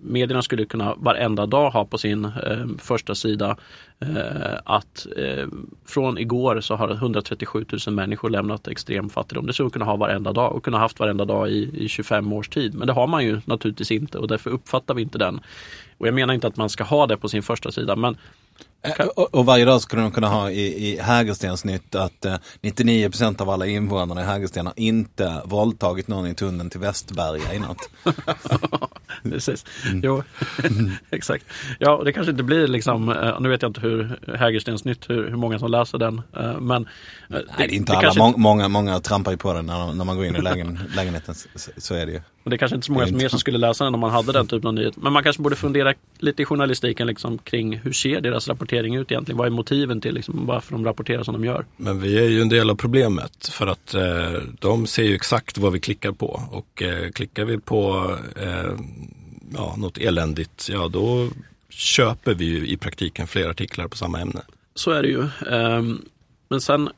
[0.00, 3.56] medierna skulle kunna varenda dag ha på sin eh, första sida
[4.00, 5.46] eh, att eh,
[5.86, 9.46] från igår så har 137 000 människor lämnat extrem fattigdom.
[9.46, 12.32] Det skulle man kunna ha varenda dag och kunna haft varenda dag i, i 25
[12.32, 12.74] års tid.
[12.74, 15.40] Men det har man ju naturligtvis inte och därför uppfattar vi inte den.
[15.98, 18.16] Och jag menar inte att man ska ha det på sin första sida men
[19.16, 23.50] och, och varje dag skulle de kunna ha i, i Hägerstensnytt att eh, 99% av
[23.50, 27.78] alla invånarna i Hägersten har inte våldtagit någon i tunneln till Västberga i natt.
[29.22, 29.64] Precis.
[30.02, 30.22] Jo,
[31.10, 31.44] exakt.
[31.78, 35.36] Ja, det kanske inte blir liksom, eh, nu vet jag inte hur Hägerstensnytt, hur, hur
[35.36, 36.22] många som läser den.
[36.36, 36.88] eh, Men eh,
[37.28, 38.00] Nej, det är inte alla.
[38.02, 40.78] kanske Mång, många, många trampar ju på den när, när man går in i lägen,
[40.96, 41.34] lägenheten.
[41.34, 42.20] Så, så är det ju.
[42.44, 44.00] Och det är kanske inte så många Det är mer som skulle läsa den om
[44.00, 44.96] man hade den typen av nyhet.
[44.96, 49.10] Men man kanske borde fundera lite i journalistiken liksom, kring hur ser deras rapportering ut
[49.10, 49.38] egentligen?
[49.38, 51.64] Vad är motiven till liksom, varför de rapporterar som de gör?
[51.76, 55.58] Men vi är ju en del av problemet för att eh, de ser ju exakt
[55.58, 58.72] vad vi klickar på och eh, klickar vi på eh,
[59.54, 61.28] ja, något eländigt, ja då
[61.68, 64.40] köper vi ju i praktiken fler artiklar på samma ämne.
[64.74, 65.28] Så är det ju.
[65.50, 66.02] Ehm,
[66.48, 66.88] Men sen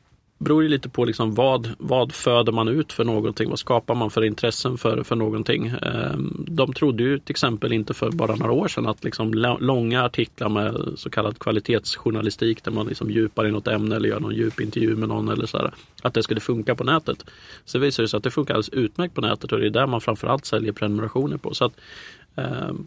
[0.43, 3.49] beror ju lite på liksom vad, vad föder man ut för någonting?
[3.49, 5.67] Vad skapar man för intressen för, för någonting?
[5.67, 10.03] Ehm, de trodde ju till exempel inte för bara några år sedan att liksom långa
[10.03, 14.35] artiklar med så kallad kvalitetsjournalistik där man liksom djupar i något ämne eller gör någon
[14.35, 17.25] djup intervju med någon eller så här, att det skulle funka på nätet.
[17.65, 19.87] Så visar det sig att det funkar alldeles utmärkt på nätet och det är där
[19.87, 21.53] man framförallt säljer prenumerationer på.
[21.53, 21.73] Så att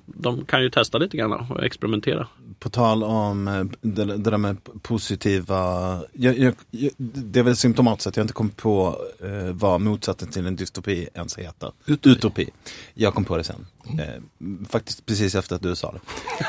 [0.07, 2.29] de kan ju testa lite grann och experimentera.
[2.59, 6.55] På tal om eh, det, det där med positiva, jag, jag,
[6.99, 11.09] det är väl symptomatiskt att jag inte kom på eh, vad motsatsen till en dystopi
[11.15, 11.73] ens heter.
[11.87, 12.51] Utopi.
[12.95, 13.67] Jag kom på det sen.
[13.99, 14.23] Eh,
[14.69, 16.01] faktiskt precis efter att du sa det.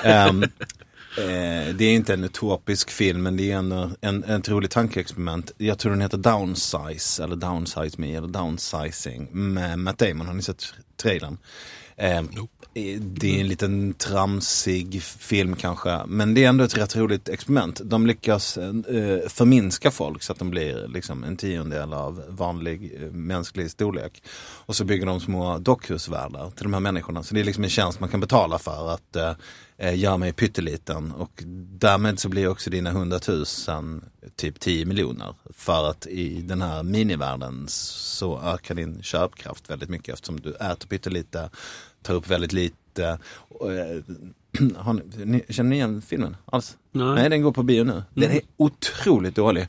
[0.10, 0.44] Ehm,
[1.18, 5.52] eh, det är inte en utopisk film men det är en, en, ett roligt tankeexperiment.
[5.58, 10.28] Jag tror den heter Downsize eller Downsize Me eller Downsizing med Matt Damon.
[10.28, 11.38] Har ni sett trailern?
[11.98, 12.22] Eh,
[13.00, 17.82] det är en liten tramsig film kanske, men det är ändå ett rätt roligt experiment.
[17.84, 23.12] De lyckas eh, förminska folk så att de blir liksom en tiondel av vanlig eh,
[23.12, 24.24] mänsklig storlek.
[24.66, 27.24] Och så bygger de små dockhusvärldar till de här människorna.
[27.24, 29.38] Så det är liksom en tjänst man kan betala för att
[29.78, 31.12] eh, mig pytteliten.
[31.12, 31.44] Och
[31.80, 34.06] därmed så blir också dina hundratusen
[34.36, 35.36] typ 10 miljoner.
[35.54, 40.88] För att i den här minivärlden så ökar din köpkraft väldigt mycket eftersom du äter
[40.88, 41.50] pyttelite,
[42.02, 43.06] tar upp väldigt lite.
[43.62, 44.04] Eh,
[44.60, 46.78] Ni, ni, känner ni igen filmen alls?
[46.92, 47.16] Nej.
[47.16, 48.04] Nej, den går på bio nu.
[48.14, 49.68] Den är otroligt dålig.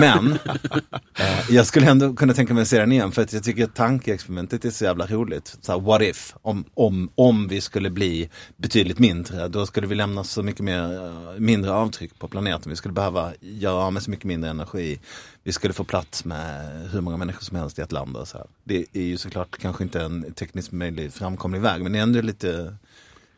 [0.00, 0.32] Men
[1.18, 3.64] eh, jag skulle ändå kunna tänka mig att se den igen för att jag tycker
[3.64, 5.56] att tankeexperimentet är så jävla roligt.
[5.60, 6.34] Så här, what if?
[6.42, 11.06] Om, om, om vi skulle bli betydligt mindre, då skulle vi lämna så mycket mer,
[11.06, 12.70] eh, mindre avtryck på planeten.
[12.70, 15.00] Vi skulle behöva göra av med så mycket mindre energi.
[15.42, 18.16] Vi skulle få plats med hur många människor som helst i ett land.
[18.16, 18.46] Och så här.
[18.64, 22.20] Det är ju såklart kanske inte en tekniskt möjlig framkomlig väg, men det är ändå
[22.20, 22.76] lite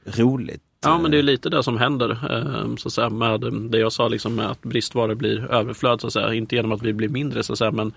[0.05, 0.62] roligt.
[0.81, 3.93] Ja, men det är lite det som händer ehm, så att säga, med det jag
[3.93, 6.01] sa liksom med att bristvaror blir överflöd.
[6.01, 6.35] Så att säga.
[6.35, 7.93] Inte genom att vi blir mindre, så att säga, men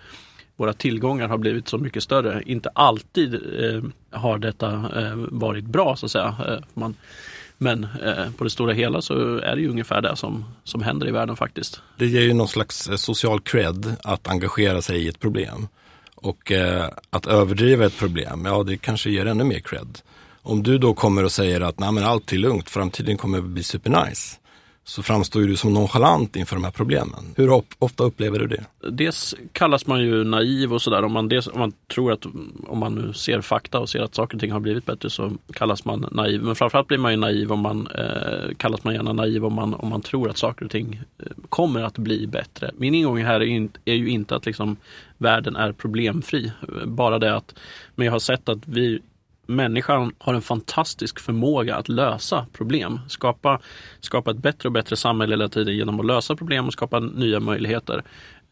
[0.55, 2.43] våra tillgångar har blivit så mycket större.
[2.45, 3.83] Inte alltid eh,
[4.19, 6.35] har detta eh, varit bra, så att säga.
[6.47, 6.95] Ehm, man,
[7.57, 11.07] men eh, på det stora hela så är det ju ungefär det som, som händer
[11.07, 11.81] i världen faktiskt.
[11.97, 15.67] Det ger ju någon slags eh, social cred att engagera sig i ett problem.
[16.15, 19.99] Och eh, att överdriva ett problem, ja det kanske ger ännu mer cred.
[20.43, 23.43] Om du då kommer och säger att Nej, men allt är lugnt, framtiden kommer att
[23.43, 24.37] bli supernice.
[24.83, 27.25] Så framstår du som nonchalant inför de här problemen.
[27.35, 28.65] Hur ofta upplever du det?
[28.91, 31.03] Dels kallas man ju naiv och sådär.
[31.03, 32.25] Om man, dels, om man tror att
[32.67, 35.31] om man nu ser fakta och ser att saker och ting har blivit bättre så
[35.53, 36.41] kallas man naiv.
[36.43, 39.73] Men framförallt blir man ju naiv om man eh, kallas man gärna naiv om man,
[39.73, 42.71] om man tror att saker och ting eh, kommer att bli bättre.
[42.77, 44.77] Min ingång här är, ju inte- är ju inte att liksom
[45.17, 46.51] världen är problemfri.
[46.85, 47.55] Bara det att,
[47.95, 48.99] men jag har sett att vi
[49.55, 52.99] människan har en fantastisk förmåga att lösa problem.
[53.07, 53.59] Skapa,
[53.99, 57.39] skapa ett bättre och bättre samhälle hela tiden genom att lösa problem och skapa nya
[57.39, 58.03] möjligheter.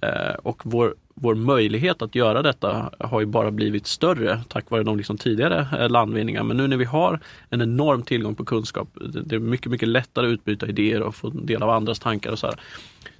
[0.01, 4.83] Eh, och vår, vår möjlighet att göra detta har ju bara blivit större tack vare
[4.83, 6.47] de liksom tidigare eh, landvinningarna.
[6.47, 7.19] Men nu när vi har
[7.49, 8.87] en enorm tillgång på kunskap,
[9.25, 12.39] det, är mycket, mycket lättare att utbyta idéer och få del av andras tankar och
[12.39, 12.55] så här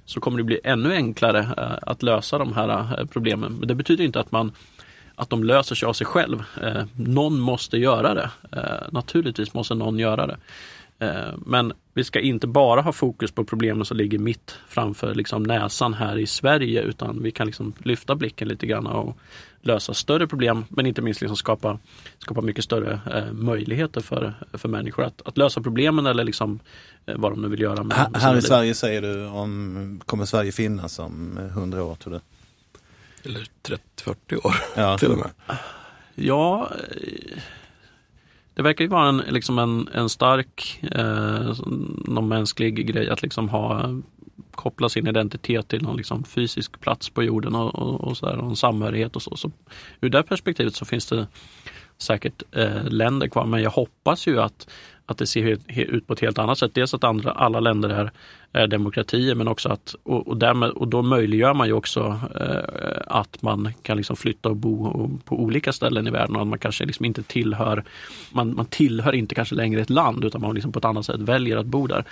[0.04, 2.68] så kommer det bli ännu enklare eh, att lösa de här
[2.98, 3.56] eh, problemen.
[3.58, 4.52] Men det betyder inte att man
[5.20, 6.42] att de löser sig av sig själv.
[6.62, 8.30] Eh, någon måste göra det.
[8.52, 10.36] Eh, naturligtvis måste någon göra det.
[10.98, 15.42] Eh, men vi ska inte bara ha fokus på problemen som ligger mitt framför liksom,
[15.42, 19.16] näsan här i Sverige utan vi kan liksom lyfta blicken lite grann och
[19.62, 21.78] lösa större problem men inte minst liksom skapa,
[22.18, 26.60] skapa mycket större eh, möjligheter för, för människor att, att lösa problemen eller liksom,
[27.06, 27.82] eh, vad de nu vill göra.
[27.82, 28.42] Med, Här, med här sina i.
[28.42, 32.20] Sverige säger du om, kommer Sverige finnas om 100 år tror du?
[33.24, 34.98] Eller 30-40 år Ja.
[34.98, 35.30] till och med.
[36.14, 37.38] Ja, eh,
[38.54, 41.54] det verkar ju vara en, liksom en, en stark eh,
[42.04, 43.90] någon mänsklig grej att liksom ha
[44.50, 48.38] koppla sin identitet till någon liksom fysisk plats på jorden och, och, och, så där,
[48.38, 49.36] och en samhörighet och så.
[49.36, 49.50] så.
[50.00, 51.26] Ur det perspektivet så finns det
[51.98, 54.68] säkert eh, länder kvar men jag hoppas ju att,
[55.06, 56.74] att det ser ut på ett helt annat sätt.
[56.74, 58.10] Dels att andra, alla länder är
[58.52, 63.00] Eh, demokratier men också att och, och, därmed, och då möjliggör man ju också eh,
[63.06, 66.48] att man kan liksom flytta och bo och, på olika ställen i världen och att
[66.48, 67.84] man kanske liksom inte tillhör
[68.30, 71.20] man, man tillhör inte kanske längre ett land utan man liksom på ett annat sätt
[71.20, 72.04] väljer att bo där.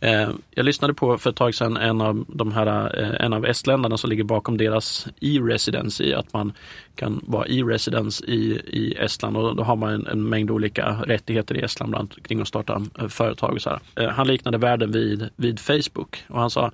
[0.00, 3.46] Eh, jag lyssnade på för ett tag sedan en av de här eh, en av
[3.46, 6.52] estländarna som ligger bakom deras e-residency att man
[6.94, 11.56] kan vara e-residence i, i Estland och då har man en, en mängd olika rättigheter
[11.56, 13.80] i Estland bland annat kring att starta eh, företag och så här.
[14.04, 16.24] Eh, han liknade världen vid, vid Facebook Facebook.
[16.28, 16.72] Och han sa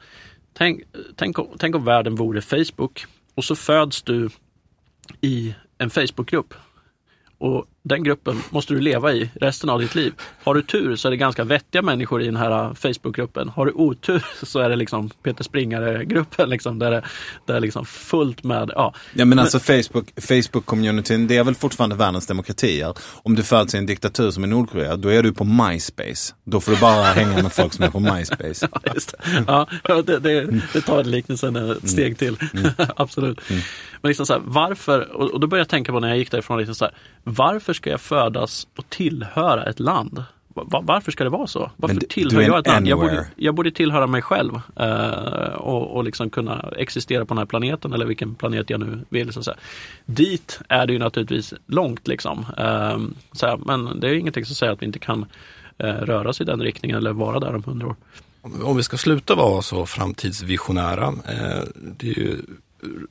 [0.52, 0.82] tänk,
[1.16, 3.06] tänk, om- tänk om världen vore Facebook.
[3.34, 4.28] Och så föds du
[5.20, 6.54] i en Facebookgrupp.
[7.38, 10.12] Och den gruppen måste du leva i resten av ditt liv.
[10.44, 13.48] Har du tur så är det ganska vettiga människor i den här uh, Facebookgruppen.
[13.48, 17.02] Har du otur så är det liksom Peter Springare-gruppen liksom, där det,
[17.46, 21.96] där är liksom fullt med, ja, Ja men alltså Facebook, Facebook-communityn, det är väl fortfarande
[21.96, 22.94] världens demokratier.
[23.22, 26.34] Om du föds i en diktatur som i Nordkorea, då är du på MySpace.
[26.44, 28.68] Då får du bara hänga med folk som är på MySpace.
[28.84, 29.44] Ja, just det.
[29.46, 29.66] Ja,
[30.02, 32.36] det, det, det tar liknelsen ett steg till.
[32.96, 33.40] Absolut.
[34.02, 36.30] Men liksom så här, varför, och, och då började jag tänka på när jag gick
[36.30, 40.24] därifrån, liksom så här, varför ska jag födas och tillhöra ett land?
[40.54, 41.70] Va- Varför ska det vara så?
[41.76, 42.88] Varför Men tillhör jag ett land?
[42.88, 47.38] Jag borde, jag borde tillhöra mig själv eh, och, och liksom kunna existera på den
[47.38, 49.32] här planeten eller vilken planet jag nu vill.
[49.32, 49.56] Så att säga.
[50.06, 52.38] Dit är det ju naturligtvis långt liksom.
[52.58, 52.98] Eh,
[53.32, 55.26] så här, men det är ju ingenting som säger att vi inte kan
[55.78, 57.96] eh, röra oss i den riktningen eller vara där om hundra år.
[58.42, 61.62] Om om vi ska sluta vara så framtidsvisionära, eh,
[61.98, 62.36] det är ju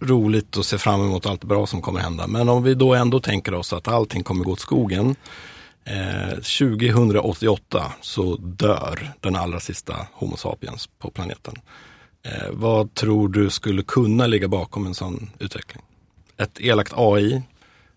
[0.02, 2.28] roligt och ser fram emot allt bra som kommer hända.
[2.28, 5.16] Men om vi då ändå tänker oss att allting kommer gå åt skogen.
[5.86, 11.56] Eh, 2088 så dör den allra sista Homo sapiens på planeten.
[12.24, 15.84] Eh, vad tror du skulle kunna ligga bakom en sån utveckling?
[16.38, 17.42] Ett elakt AI,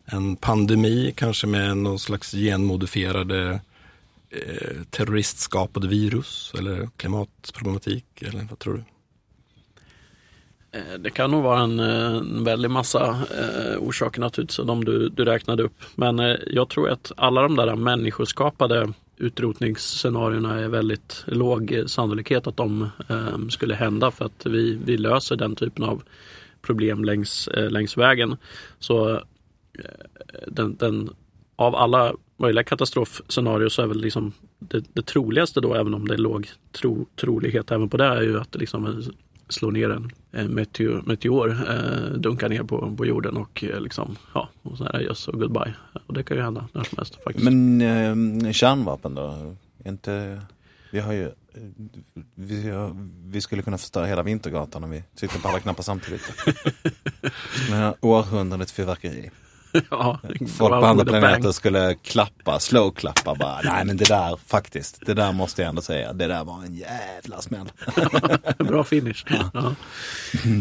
[0.04, 3.60] en pandemi kanske med någon slags genmodifierade
[4.30, 8.84] eh, terroristskapade virus eller klimatproblematik eller vad tror du?
[10.72, 15.24] Eh, det kan nog vara en, en väldig massa eh, orsaker naturligtvis, de du, du
[15.24, 15.82] räknade upp.
[15.94, 22.46] Men eh, jag tror att alla de där människoskapade utrotningsscenarierna är väldigt låg eh, sannolikhet
[22.46, 26.02] att de eh, skulle hända för att vi, vi löser den typen av
[26.62, 28.36] problem längs, eh, längs vägen.
[28.78, 29.20] Så eh,
[30.46, 31.10] den, den,
[31.56, 36.14] av alla möjliga katastrofscenarier så är väl liksom det, det troligaste då, även om det
[36.14, 39.02] är låg tro, trolighet även på det, är ju att liksom
[39.52, 44.16] slår ner en, en meteor, meteor eh, dunkar ner på, på jorden och eh, liksom,
[44.34, 45.74] ja, och så är det just och goodbye.
[46.06, 47.44] Och det kan ju hända när som helst faktiskt.
[47.44, 47.80] Men
[48.46, 49.56] eh, kärnvapen då?
[49.84, 50.42] Inte,
[50.92, 51.32] vi har ju, eh,
[52.34, 56.22] vi, har, vi skulle kunna förstöra hela Vintergatan om vi tryckte på alla knappar samtidigt.
[57.54, 59.30] Skulle ha århundradets fyrverkeri.
[59.90, 60.20] ja,
[60.58, 63.60] Folk på andra planeter skulle klappa, slow-klappa bara.
[63.64, 66.12] Nej men det där faktiskt, det där måste jag ändå säga.
[66.12, 67.72] Det där var en jävla smäll.
[68.58, 69.24] Bra finish.
[69.52, 69.74] Ja.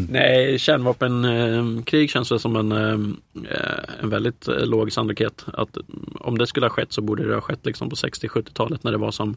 [0.10, 5.46] Nej, kärnvapenkrig känns det som en, eh, en väldigt eh, låg sannolikhet.
[5.54, 5.78] Att
[6.20, 8.98] om det skulle ha skett så borde det ha skett liksom på 60-70-talet när det
[8.98, 9.36] var som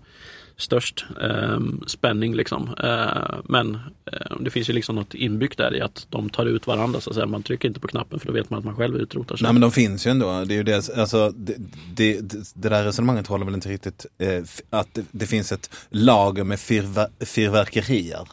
[0.57, 2.35] störst eh, spänning.
[2.35, 2.75] Liksom.
[2.83, 3.75] Eh, men
[4.13, 7.01] eh, det finns ju liksom något inbyggt där i att de tar ut varandra.
[7.01, 7.27] Så att säga.
[7.27, 9.45] Man trycker inte på knappen för då vet man att man själv utrotar sig.
[9.45, 10.45] Nej men de finns ju ändå.
[10.45, 11.55] Det, är ju dels, alltså, det,
[11.95, 12.21] det,
[12.55, 14.07] det där resonemanget håller väl inte riktigt.
[14.19, 18.29] Eh, att det, det finns ett lager med fyrver, fyrverkerier.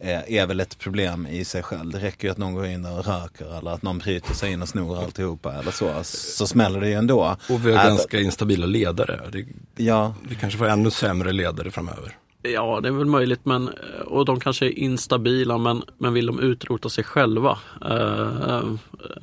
[0.00, 1.90] Eh, är väl ett problem i sig själv.
[1.90, 4.62] Det räcker ju att någon går in och röker eller att någon bryter sig in
[4.62, 6.04] och snor alltihopa eller så.
[6.04, 7.36] Så smäller det ju ändå.
[7.50, 9.20] Och vi har ganska instabila ledare.
[9.32, 9.46] Det,
[9.84, 12.16] Ja, vi kanske får ännu sämre ledare framöver.
[12.42, 13.40] Ja, det är väl möjligt.
[13.44, 13.70] Men,
[14.06, 17.58] och de kanske är instabila, men, men vill de utrota sig själva?
[17.90, 18.62] Eh,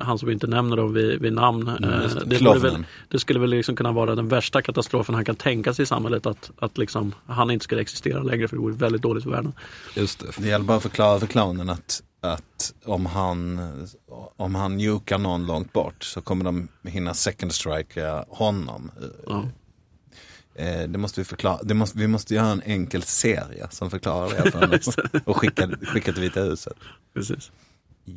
[0.00, 1.68] han som inte nämner dem vid, vid namn.
[1.68, 2.38] eh, just det.
[2.38, 5.82] det, väl, det skulle väl liksom kunna vara den värsta katastrofen han kan tänka sig
[5.82, 6.26] i samhället.
[6.26, 9.52] Att, att liksom, han inte skulle existera längre, för det vore väldigt dåligt för världen.
[9.94, 10.42] Just det.
[10.42, 13.60] det gäller bara att förklara för clownen att, att om han,
[14.36, 18.90] om han jukar någon långt bort så kommer de hinna second strike honom.
[19.26, 19.44] Ja.
[20.58, 21.62] Eh, det måste vi förklara.
[21.62, 24.78] Det måste, vi måste göra en enkel serie som förklarar det för honom.
[25.24, 26.76] och skicka, skicka till Vita huset.
[27.14, 27.50] Precis.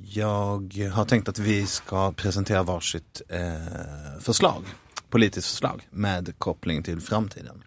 [0.06, 4.64] Jag har tänkt att vi ska presentera varsitt eh, förslag.
[5.10, 7.64] Politiskt förslag med koppling till framtiden.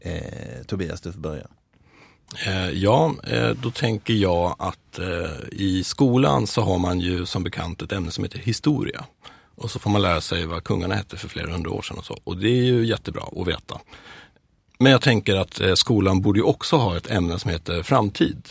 [0.00, 1.46] Eh, Tobias, du får börja.
[2.46, 7.44] Eh, ja, eh, då tänker jag att eh, i skolan så har man ju som
[7.44, 9.04] bekant ett ämne som heter historia.
[9.58, 12.04] Och så får man lära sig vad kungarna hette för flera hundra år sedan och
[12.04, 12.18] så.
[12.24, 13.80] Och det är ju jättebra att veta.
[14.78, 18.48] Men jag tänker att eh, skolan borde ju också ha ett ämne som heter framtid.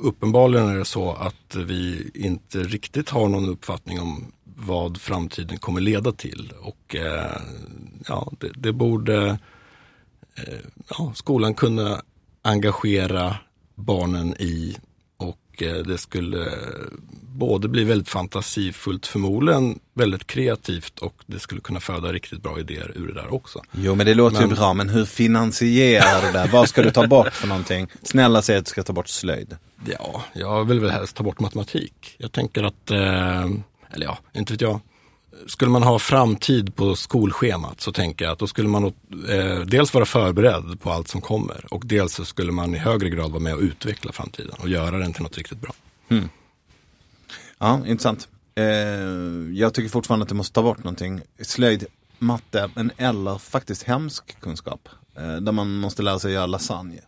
[0.00, 5.80] Uppenbarligen är det så att vi inte riktigt har någon uppfattning om vad framtiden kommer
[5.80, 6.52] leda till.
[6.60, 7.40] Och eh,
[8.08, 9.38] ja, det, det borde
[10.34, 10.58] eh,
[10.98, 12.02] ja, skolan kunna
[12.42, 13.36] engagera
[13.74, 14.76] barnen i
[15.58, 16.52] och eh, det skulle
[17.36, 22.92] både bli väldigt fantasifullt, förmodligen väldigt kreativt och det skulle kunna föda riktigt bra idéer
[22.94, 23.62] ur det där också.
[23.72, 26.48] Jo men det låter Men- ju bra, men hur finansierar du det?
[26.52, 27.86] Vad ska du ta bort för någonting?
[28.02, 29.56] Snälla säg att du ska ta bort slöjd.
[29.84, 32.14] Ja, jag vill väl helst ta bort matematik.
[32.18, 33.44] Jag tänker att, eh,
[33.90, 34.80] eller ja, inte vet jag.
[35.46, 39.94] Skulle man ha framtid på skolschemat så tänker jag att då skulle man eh, dels
[39.94, 43.42] vara förberedd på allt som kommer och dels så skulle man i högre grad vara
[43.42, 45.72] med och utveckla framtiden och göra den till något riktigt bra.
[46.08, 46.28] Hmm.
[47.58, 48.28] Ja, intressant.
[48.54, 48.64] Eh,
[49.54, 51.20] jag tycker fortfarande att du måste ta bort någonting.
[51.42, 51.84] Slöjd,
[52.18, 54.88] matte, men eller faktiskt hemsk kunskap.
[55.16, 57.00] Eh, där man måste lära sig göra lasagne.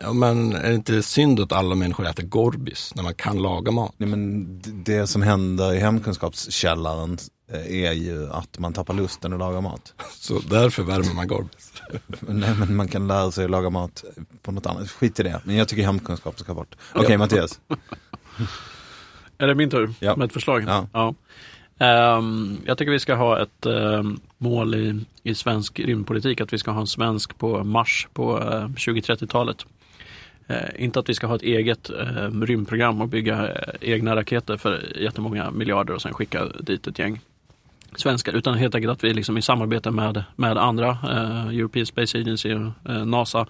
[0.00, 3.70] Ja, men är det inte synd att alla människor äter Gorbis när man kan laga
[3.72, 3.94] mat?
[3.96, 4.46] Nej, men
[4.84, 7.18] det som händer i hemkunskapskällaren
[7.52, 9.94] eh, är ju att man tappar lusten att laga mat.
[10.12, 11.72] Så därför värmer man Gorbis.
[12.20, 14.04] Nej, men man kan lära sig att laga mat
[14.42, 14.90] på något annat.
[14.90, 15.40] Skit i det.
[15.44, 16.76] Men jag tycker hemkunskap ska bort.
[16.94, 17.60] Okej Mattias.
[19.38, 20.16] Är det min tur Ja.
[20.16, 20.64] med ett förslag?
[20.92, 21.14] Ja.
[21.78, 26.58] Ehm, jag tycker vi ska ha ett ehm, mål i, i svensk rymdpolitik, att vi
[26.58, 29.66] ska ha en svensk på Mars på eh, 2030-talet.
[30.50, 34.56] Eh, inte att vi ska ha ett eget eh, rymdprogram och bygga eh, egna raketer
[34.56, 37.20] för jättemånga miljarder och sen skicka dit ett gäng
[37.96, 42.18] svenskar, utan helt enkelt att vi liksom i samarbete med, med andra, eh, European Space
[42.18, 43.46] Agency och eh, NASA,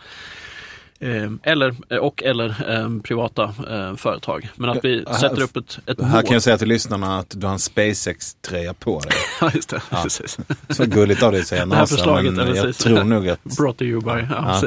[1.43, 4.49] eller, och eller eh, privata eh, företag.
[4.57, 6.23] Men att vi sätter här- upp ett, ett Här mål.
[6.23, 9.13] kan jag säga till lyssnarna att du har en SpaceX-tröja på dig.
[9.41, 9.83] Ja, just det.
[9.91, 10.03] Ja.
[10.03, 10.39] Precis.
[10.69, 12.85] Så gulligt av dig att säga Det här NASA, förslaget, men ja, jag precis.
[12.85, 13.43] tror nog att...
[13.45, 14.63] Brought to you by ja,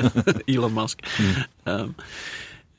[0.47, 1.05] Elon Musk.
[1.65, 1.81] Mm.
[1.81, 1.93] Um,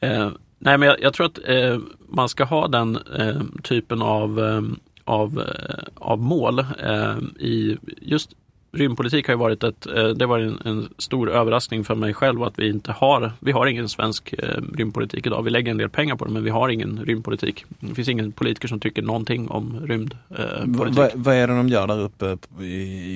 [0.00, 1.78] eh, nej, men jag, jag tror att eh,
[2.08, 4.62] man ska ha den eh, typen av, eh,
[5.04, 8.30] av, eh, av mål eh, i just
[8.74, 12.42] Rymdpolitik har ju varit ett, eh, det var en, en stor överraskning för mig själv
[12.42, 15.42] att vi inte har, vi har ingen svensk eh, rymdpolitik idag.
[15.42, 17.64] Vi lägger en del pengar på det men vi har ingen rymdpolitik.
[17.80, 20.98] Det finns ingen politiker som tycker någonting om Va- rymdpolitik.
[20.98, 22.64] va- Vad är det de gör där uppe i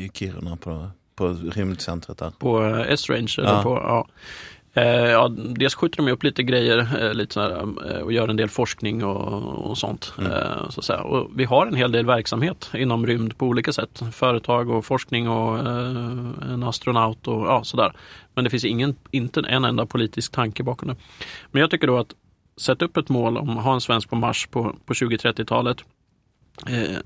[0.04, 2.30] i Kiruna på på rymdcentret där?
[2.38, 3.34] På eh, S-Range?
[3.38, 3.62] Eller Ja.
[3.62, 4.06] på, ja.
[4.74, 7.50] Eh, ja, dels skjuter de upp lite grejer eh, lite så här,
[7.90, 10.12] eh, och gör en del forskning och, och sånt.
[10.18, 10.32] Mm.
[10.70, 11.02] Så att säga.
[11.02, 14.02] Och vi har en hel del verksamhet inom rymd på olika sätt.
[14.12, 17.92] Företag och forskning och en astronaut och ja, sådär.
[18.34, 20.96] Men det finns ingen, inte en enda politisk tanke bakom det.
[21.50, 22.14] Men jag tycker då att
[22.56, 25.84] sätta upp ett mål om att ha en svensk på Mars på, på 2030-talet.
[26.66, 26.98] Eh,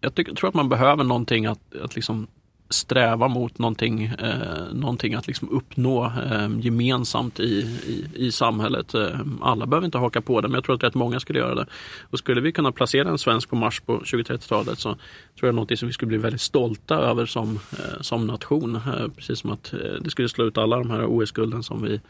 [0.00, 2.26] jag tycker, tror att man behöver någonting att, att liksom
[2.68, 7.44] sträva mot någonting, eh, någonting att liksom uppnå eh, gemensamt i,
[7.86, 8.94] i, i samhället.
[8.94, 11.54] Eh, alla behöver inte haka på det, men jag tror att rätt många skulle göra
[11.54, 11.66] det.
[12.10, 14.98] Och skulle vi kunna placera en svensk på Mars på 2030-talet så tror
[15.34, 18.76] jag det är någonting som vi skulle bli väldigt stolta över som, eh, som nation.
[18.76, 22.00] Eh, precis som att eh, det skulle slå ut alla de här OS-gulden som vi,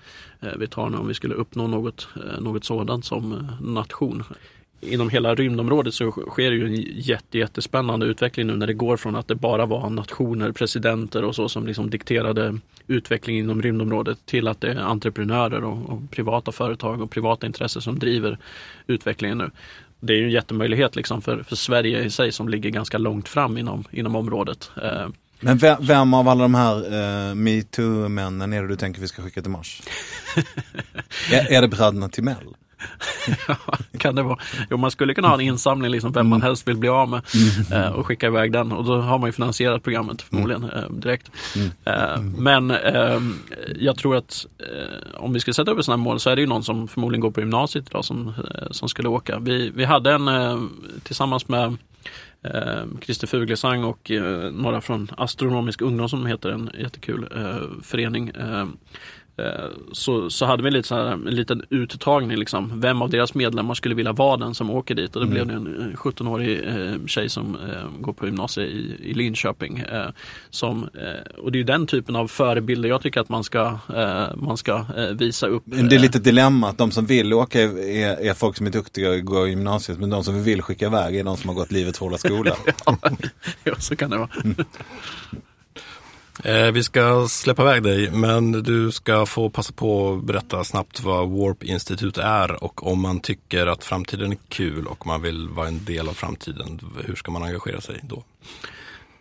[0.40, 4.24] eh, vi tar nu om vi skulle uppnå något, eh, något sådant som eh, nation
[4.80, 9.16] inom hela rymdområdet så sker ju en jätte, jättespännande utveckling nu när det går från
[9.16, 14.48] att det bara var nationer, presidenter och så som liksom dikterade utvecklingen inom rymdområdet till
[14.48, 18.38] att det är entreprenörer och, och privata företag och privata intressen som driver
[18.86, 19.50] utvecklingen nu.
[20.00, 23.28] Det är ju en jättemöjlighet liksom för, för Sverige i sig som ligger ganska långt
[23.28, 24.70] fram inom, inom området.
[24.82, 25.08] Eh,
[25.40, 29.22] Men vem, vem av alla de här uh, metoo-männen är det du tänker vi ska
[29.22, 29.82] skicka till Mars?
[31.32, 32.54] är, är det bröderna Timell?
[33.98, 34.38] kan det vara.
[34.70, 37.22] Jo, man skulle kunna ha en insamling, liksom, vem man helst vill bli av med
[37.72, 38.72] eh, och skicka iväg den.
[38.72, 41.30] Och då har man ju finansierat programmet förmodligen eh, direkt.
[41.84, 43.20] Eh, men eh,
[43.76, 44.46] jag tror att
[45.14, 46.88] om vi ska sätta upp ett sådant här mål så är det ju någon som
[46.88, 48.32] förmodligen går på gymnasiet idag som,
[48.70, 49.38] som skulle åka.
[49.38, 50.28] Vi, vi hade en
[51.02, 51.76] tillsammans med
[52.42, 54.10] eh, Christer Fuglesang och
[54.52, 57.28] några från Astronomisk ungdom som heter en jättekul
[57.82, 58.32] förening.
[59.38, 62.80] Eh, så, så hade vi lite så här, en liten uttagning, liksom.
[62.80, 65.16] vem av deras medlemmar skulle vilja vara den som åker dit.
[65.16, 68.96] Och det blev det en eh, 17-årig eh, tjej som eh, går på gymnasiet i,
[69.02, 69.78] i Linköping.
[69.78, 70.08] Eh,
[70.50, 73.78] som, eh, och det är ju den typen av förebilder jag tycker att man ska,
[73.96, 75.62] eh, man ska eh, visa upp.
[75.66, 77.76] Det är lite ett dilemma att de som vill åka är,
[78.26, 80.86] är, folk som är duktiga och går i gymnasiet men de som vi vill skicka
[80.86, 82.56] iväg är de som har gått livets hårda skola.
[83.64, 84.30] ja, så kan det vara.
[84.44, 84.64] Eh,
[86.72, 91.28] vi ska släppa iväg dig, men du ska få passa på att berätta snabbt vad
[91.30, 95.68] Warp Institute är och om man tycker att framtiden är kul och man vill vara
[95.68, 98.24] en del av framtiden, hur ska man engagera sig då?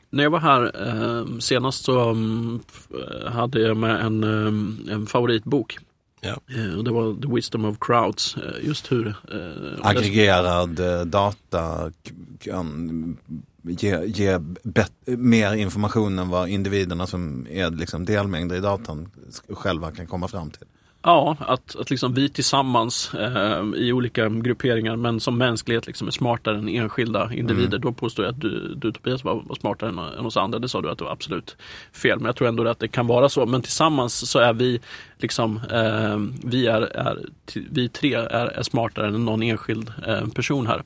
[0.10, 2.16] När jag var här eh, senast så
[2.70, 2.88] f-
[3.34, 5.78] hade jag med en, eh, en favoritbok.
[6.22, 6.38] Ja.
[6.56, 8.38] Eh, och det var The Wisdom of Crowds.
[8.38, 9.08] Eh, just hur...
[9.08, 11.92] Eh, Aggregerad eh, data
[12.40, 13.18] kan
[13.68, 19.10] ge, ge bet, mer information än vad individerna som är liksom delmängder i datan
[19.50, 20.66] själva kan komma fram till.
[21.06, 26.12] Ja, att, att liksom vi tillsammans eh, i olika grupperingar men som mänsklighet liksom är
[26.12, 27.78] smartare än enskilda individer.
[27.78, 30.60] Då påstår jag att du, du Tobias var, var smartare än, än oss andra.
[30.60, 31.58] Det sa du att det var absolut
[31.94, 32.20] fel.
[32.20, 33.46] Men jag tror ändå att det kan vara så.
[33.46, 34.80] Men tillsammans så är vi
[35.18, 37.20] liksom, eh, vi, är, är,
[37.70, 40.84] vi tre är, är smartare än någon enskild eh, person här.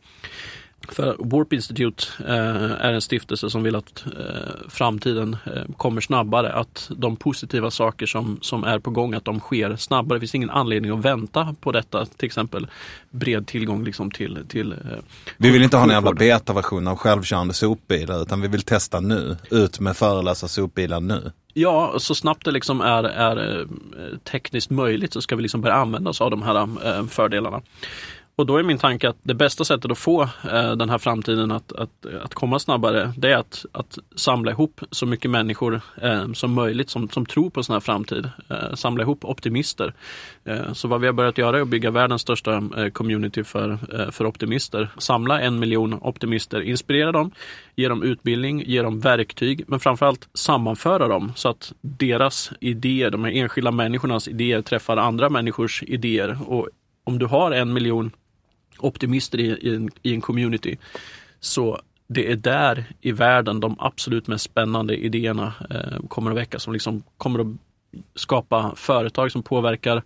[0.91, 6.53] För Warp Institute eh, är en stiftelse som vill att eh, framtiden eh, kommer snabbare.
[6.53, 10.17] Att de positiva saker som, som är på gång, att de sker snabbare.
[10.17, 12.05] Det finns ingen anledning att vänta på detta.
[12.05, 12.67] Till exempel
[13.11, 14.75] bred tillgång liksom till, till
[15.37, 19.37] Vi vill inte ha en jävla betaversion av självkörande sopbilar utan vi vill testa nu.
[19.51, 21.31] Ut med förelösa sopbilar nu.
[21.53, 23.67] Ja, så snabbt det liksom är, är
[24.23, 26.67] tekniskt möjligt så ska vi liksom börja använda oss av de här
[27.07, 27.61] fördelarna.
[28.39, 31.51] Och då är min tanke att det bästa sättet att få eh, den här framtiden
[31.51, 36.31] att, att, att komma snabbare, det är att, att samla ihop så mycket människor eh,
[36.31, 38.29] som möjligt som, som tror på en sån här framtid.
[38.49, 39.93] Eh, samla ihop optimister.
[40.45, 43.69] Eh, så vad vi har börjat göra är att bygga världens största eh, community för,
[43.71, 44.89] eh, för optimister.
[44.97, 47.31] Samla en miljon optimister, inspirera dem,
[47.75, 53.23] ge dem utbildning, ge dem verktyg, men framförallt sammanföra dem så att deras idéer, de
[53.23, 56.37] här enskilda människornas idéer träffar andra människors idéer.
[56.47, 56.67] Och
[57.03, 58.11] om du har en miljon
[58.79, 60.77] optimister i, i, en, i en community.
[61.39, 66.63] Så det är där i världen de absolut mest spännande idéerna eh, kommer att väckas.
[66.63, 67.47] Som liksom kommer att
[68.15, 70.03] skapa företag som påverkar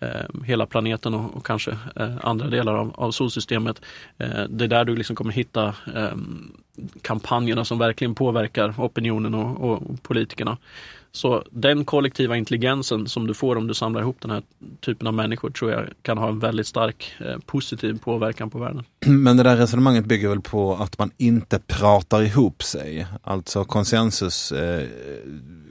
[0.00, 3.82] eh, hela planeten och, och kanske eh, andra delar av, av solsystemet.
[4.18, 6.16] Eh, det är där du liksom kommer hitta eh,
[7.02, 10.56] kampanjerna som verkligen påverkar opinionen och, och politikerna.
[11.18, 14.42] Så den kollektiva intelligensen som du får om du samlar ihop den här
[14.80, 18.84] typen av människor tror jag kan ha en väldigt stark eh, positiv påverkan på världen.
[19.06, 23.06] Men det där resonemanget bygger väl på att man inte pratar ihop sig.
[23.22, 24.88] Alltså konsensus eh,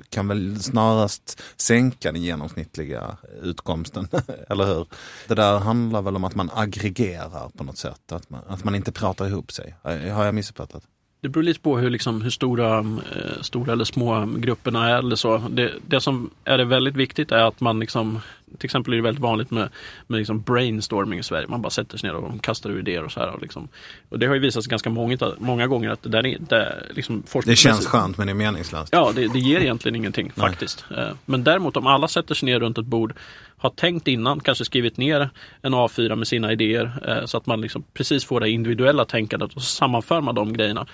[0.09, 4.07] kan väl snarast sänka den genomsnittliga utkomsten,
[4.49, 4.87] eller hur?
[5.27, 8.75] Det där handlar väl om att man aggregerar på något sätt, att man, att man
[8.75, 9.75] inte pratar ihop sig.
[9.83, 10.83] Har jag missuppfattat?
[11.21, 14.97] Det beror lite på hur, liksom, hur stora, eh, stora eller små grupperna är.
[14.97, 15.37] Eller så.
[15.37, 18.19] Det, det som är det väldigt viktigt är att man liksom,
[18.57, 19.69] till exempel är det väldigt vanligt med,
[20.07, 21.47] med liksom brainstorming i Sverige.
[21.47, 23.29] Man bara sätter sig ner och kastar ur idéer och så här.
[23.29, 23.67] Och, liksom.
[24.09, 26.83] och det har ju visat sig ganska många, många gånger att det där är, det
[26.95, 28.89] liksom Det känns skönt men det är meningslöst.
[28.91, 30.85] Ja, det, det ger egentligen ingenting faktiskt.
[30.97, 33.13] Eh, Men däremot om alla sätter sig ner runt ett bord,
[33.57, 35.29] har tänkt innan, kanske skrivit ner
[35.61, 39.53] en A4 med sina idéer eh, så att man liksom precis får det individuella tänkandet
[39.53, 40.87] och så sammanför man de grejerna.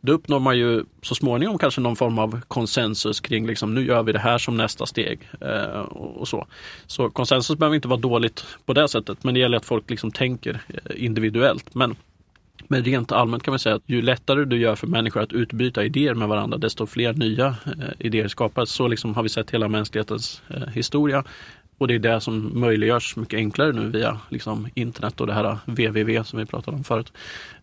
[0.00, 4.02] Då uppnår man ju så småningom kanske någon form av konsensus kring liksom, nu gör
[4.02, 5.20] vi det här som nästa steg.
[5.40, 6.46] Eh, och, så.
[6.86, 10.10] så konsensus behöver inte vara dåligt på det sättet men det gäller att folk liksom
[10.10, 11.74] tänker eh, individuellt.
[11.74, 11.96] Men
[12.68, 15.84] men rent allmänt kan man säga att ju lättare du gör för människor att utbyta
[15.84, 18.70] idéer med varandra, desto fler nya eh, idéer skapas.
[18.70, 21.24] Så liksom har vi sett hela mänsklighetens eh, historia.
[21.80, 25.58] Och det är det som möjliggörs mycket enklare nu via liksom, internet och det här
[25.66, 27.12] www som vi pratade om förut.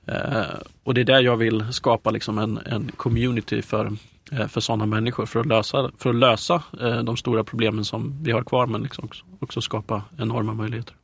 [0.06, 0.42] Eh,
[0.84, 3.92] och det är där jag vill skapa liksom, en, en community för,
[4.32, 8.24] eh, för sådana människor för att lösa, för att lösa eh, de stora problemen som
[8.24, 10.96] vi har kvar men liksom också, också skapa enorma möjligheter.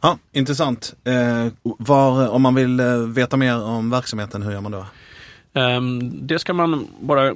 [0.00, 0.94] Ja, intressant.
[1.04, 4.86] Eh, var, om man vill veta mer om verksamheten, hur gör man då?
[5.52, 7.34] Ehm, Det ska man bara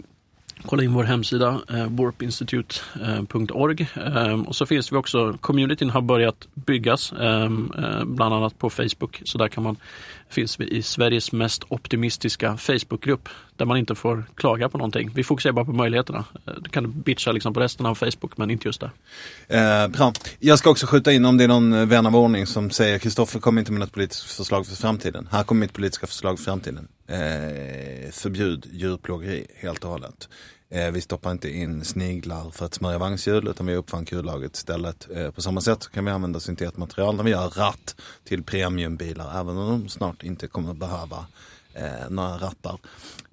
[0.63, 3.89] kolla in vår hemsida, eh, warpinstitute.org.
[3.95, 8.71] Ehm, och så finns vi också, communityn har börjat byggas, ehm, eh, bland annat på
[8.71, 9.23] Facebook.
[9.25, 9.77] Så där kan man,
[10.37, 15.11] finns vi i Sveriges mest optimistiska Facebookgrupp, där man inte får klaga på någonting.
[15.15, 16.25] Vi fokuserar bara på möjligheterna.
[16.47, 18.91] Eh, du kan bitcha liksom på resten av Facebook, men inte just där.
[19.49, 20.13] Eh, bra.
[20.39, 22.99] Jag ska också skjuta in om det är någon eh, vän av ordning som säger
[22.99, 25.29] Kristoffer kom inte med något politiskt förslag för framtiden.
[25.33, 26.89] Här kommer mitt politiska förslag för framtiden.
[27.09, 30.29] Eh, förbjud djurplågeri helt och hållet.
[30.71, 35.09] Eh, vi stoppar inte in sniglar för att smörja vagnshjul utan vi uppfann kullaget istället.
[35.15, 39.59] Eh, på samma sätt kan vi använda syntetmaterial när vi gör ratt till premiumbilar även
[39.59, 41.27] om de snart inte kommer behöva
[41.75, 42.79] eh, några rattar.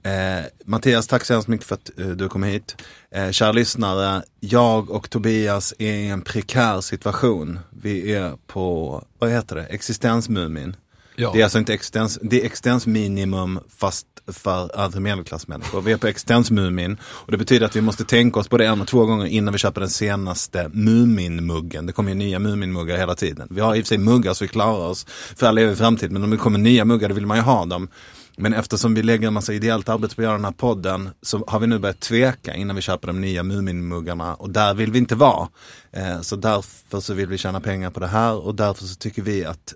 [0.04, 2.76] Eh, Mattias, tack så hemskt mycket för att eh, du kom hit.
[3.12, 7.60] Eh, kära lyssnare, jag och Tobias är i en prekär situation.
[7.70, 10.76] Vi är på, vad heter det, existensmumin.
[11.16, 11.32] Ja.
[11.34, 15.82] Det är alltså inte existens, det är existensminimum fast för övre medelklassmänniskor.
[15.82, 18.88] Vi är på existensmumin och det betyder att vi måste tänka oss både en och
[18.88, 21.86] två gånger innan vi köper den senaste Muminmuggen.
[21.86, 23.48] Det kommer ju nya Muminmuggar hela tiden.
[23.52, 25.06] Vi har i och för sig muggar så vi klarar oss
[25.36, 27.66] för all evig framtid men om det kommer nya muggar då vill man ju ha
[27.66, 27.88] dem.
[28.38, 31.44] Men eftersom vi lägger en massa ideellt arbete på att göra den här podden så
[31.48, 35.00] har vi nu börjat tveka innan vi köper de nya Muminmuggarna och där vill vi
[35.00, 35.48] inte vara.
[35.92, 39.22] Eh, så därför så vill vi tjäna pengar på det här och därför så tycker
[39.22, 39.74] vi att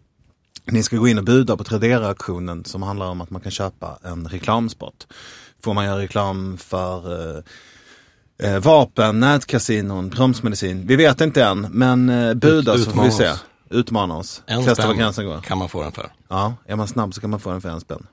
[0.71, 3.99] ni ska gå in och buda på Tradera-auktionen som handlar om att man kan köpa
[4.03, 5.07] en reklamspot.
[5.63, 7.43] Får man göra reklam för eh,
[8.53, 10.87] eh, vapen, nätkasinon, bromsmedicin?
[10.87, 13.29] Vi vet inte än, men eh, buda Ut- så får vi se.
[13.31, 13.45] oss.
[13.69, 14.43] Utmana oss.
[14.45, 15.41] En Testa spänn gränsen går.
[15.41, 16.11] kan man få den för.
[16.27, 18.07] Ja, är man snabb så kan man få den för en spänn.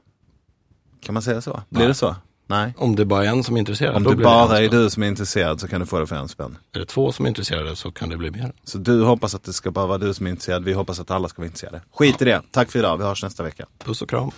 [1.00, 1.62] Kan man säga så?
[1.68, 1.88] Blir Nej.
[1.88, 2.16] det så?
[2.46, 2.74] Nej.
[2.78, 5.02] Om det bara är en som är intresserad, Om det bara det är du som
[5.02, 6.58] är intresserad så kan du få det för en spänn.
[6.74, 8.52] Är det två som är intresserade så kan det bli mer.
[8.64, 10.64] Så du hoppas att det ska bara vara du som är intresserad.
[10.64, 11.82] Vi hoppas att alla ska vara intresserade.
[11.94, 12.42] Skit i det.
[12.50, 12.96] Tack för idag.
[12.98, 13.66] Vi hörs nästa vecka.
[13.84, 14.30] Puss och kram.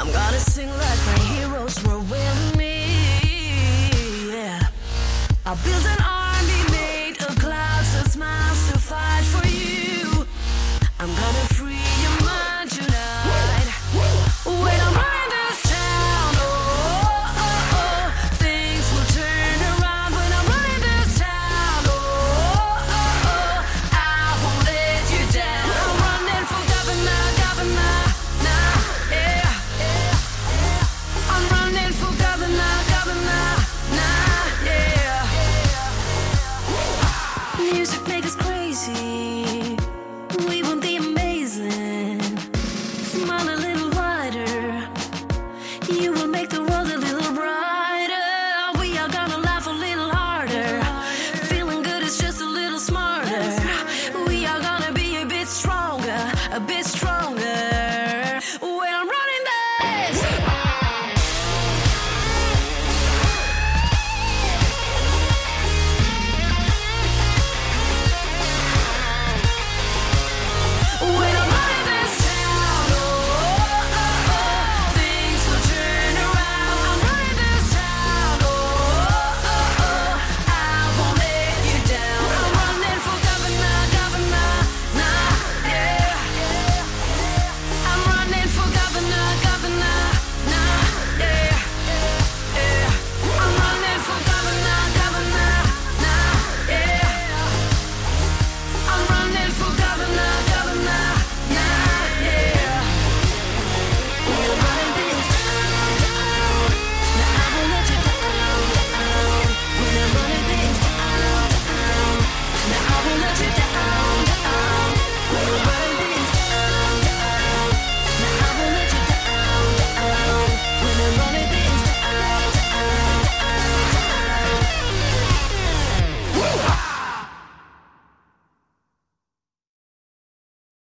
[0.00, 2.86] I'm gonna sing like my heroes were with me.
[4.32, 4.60] Yeah.
[5.44, 6.19] I built an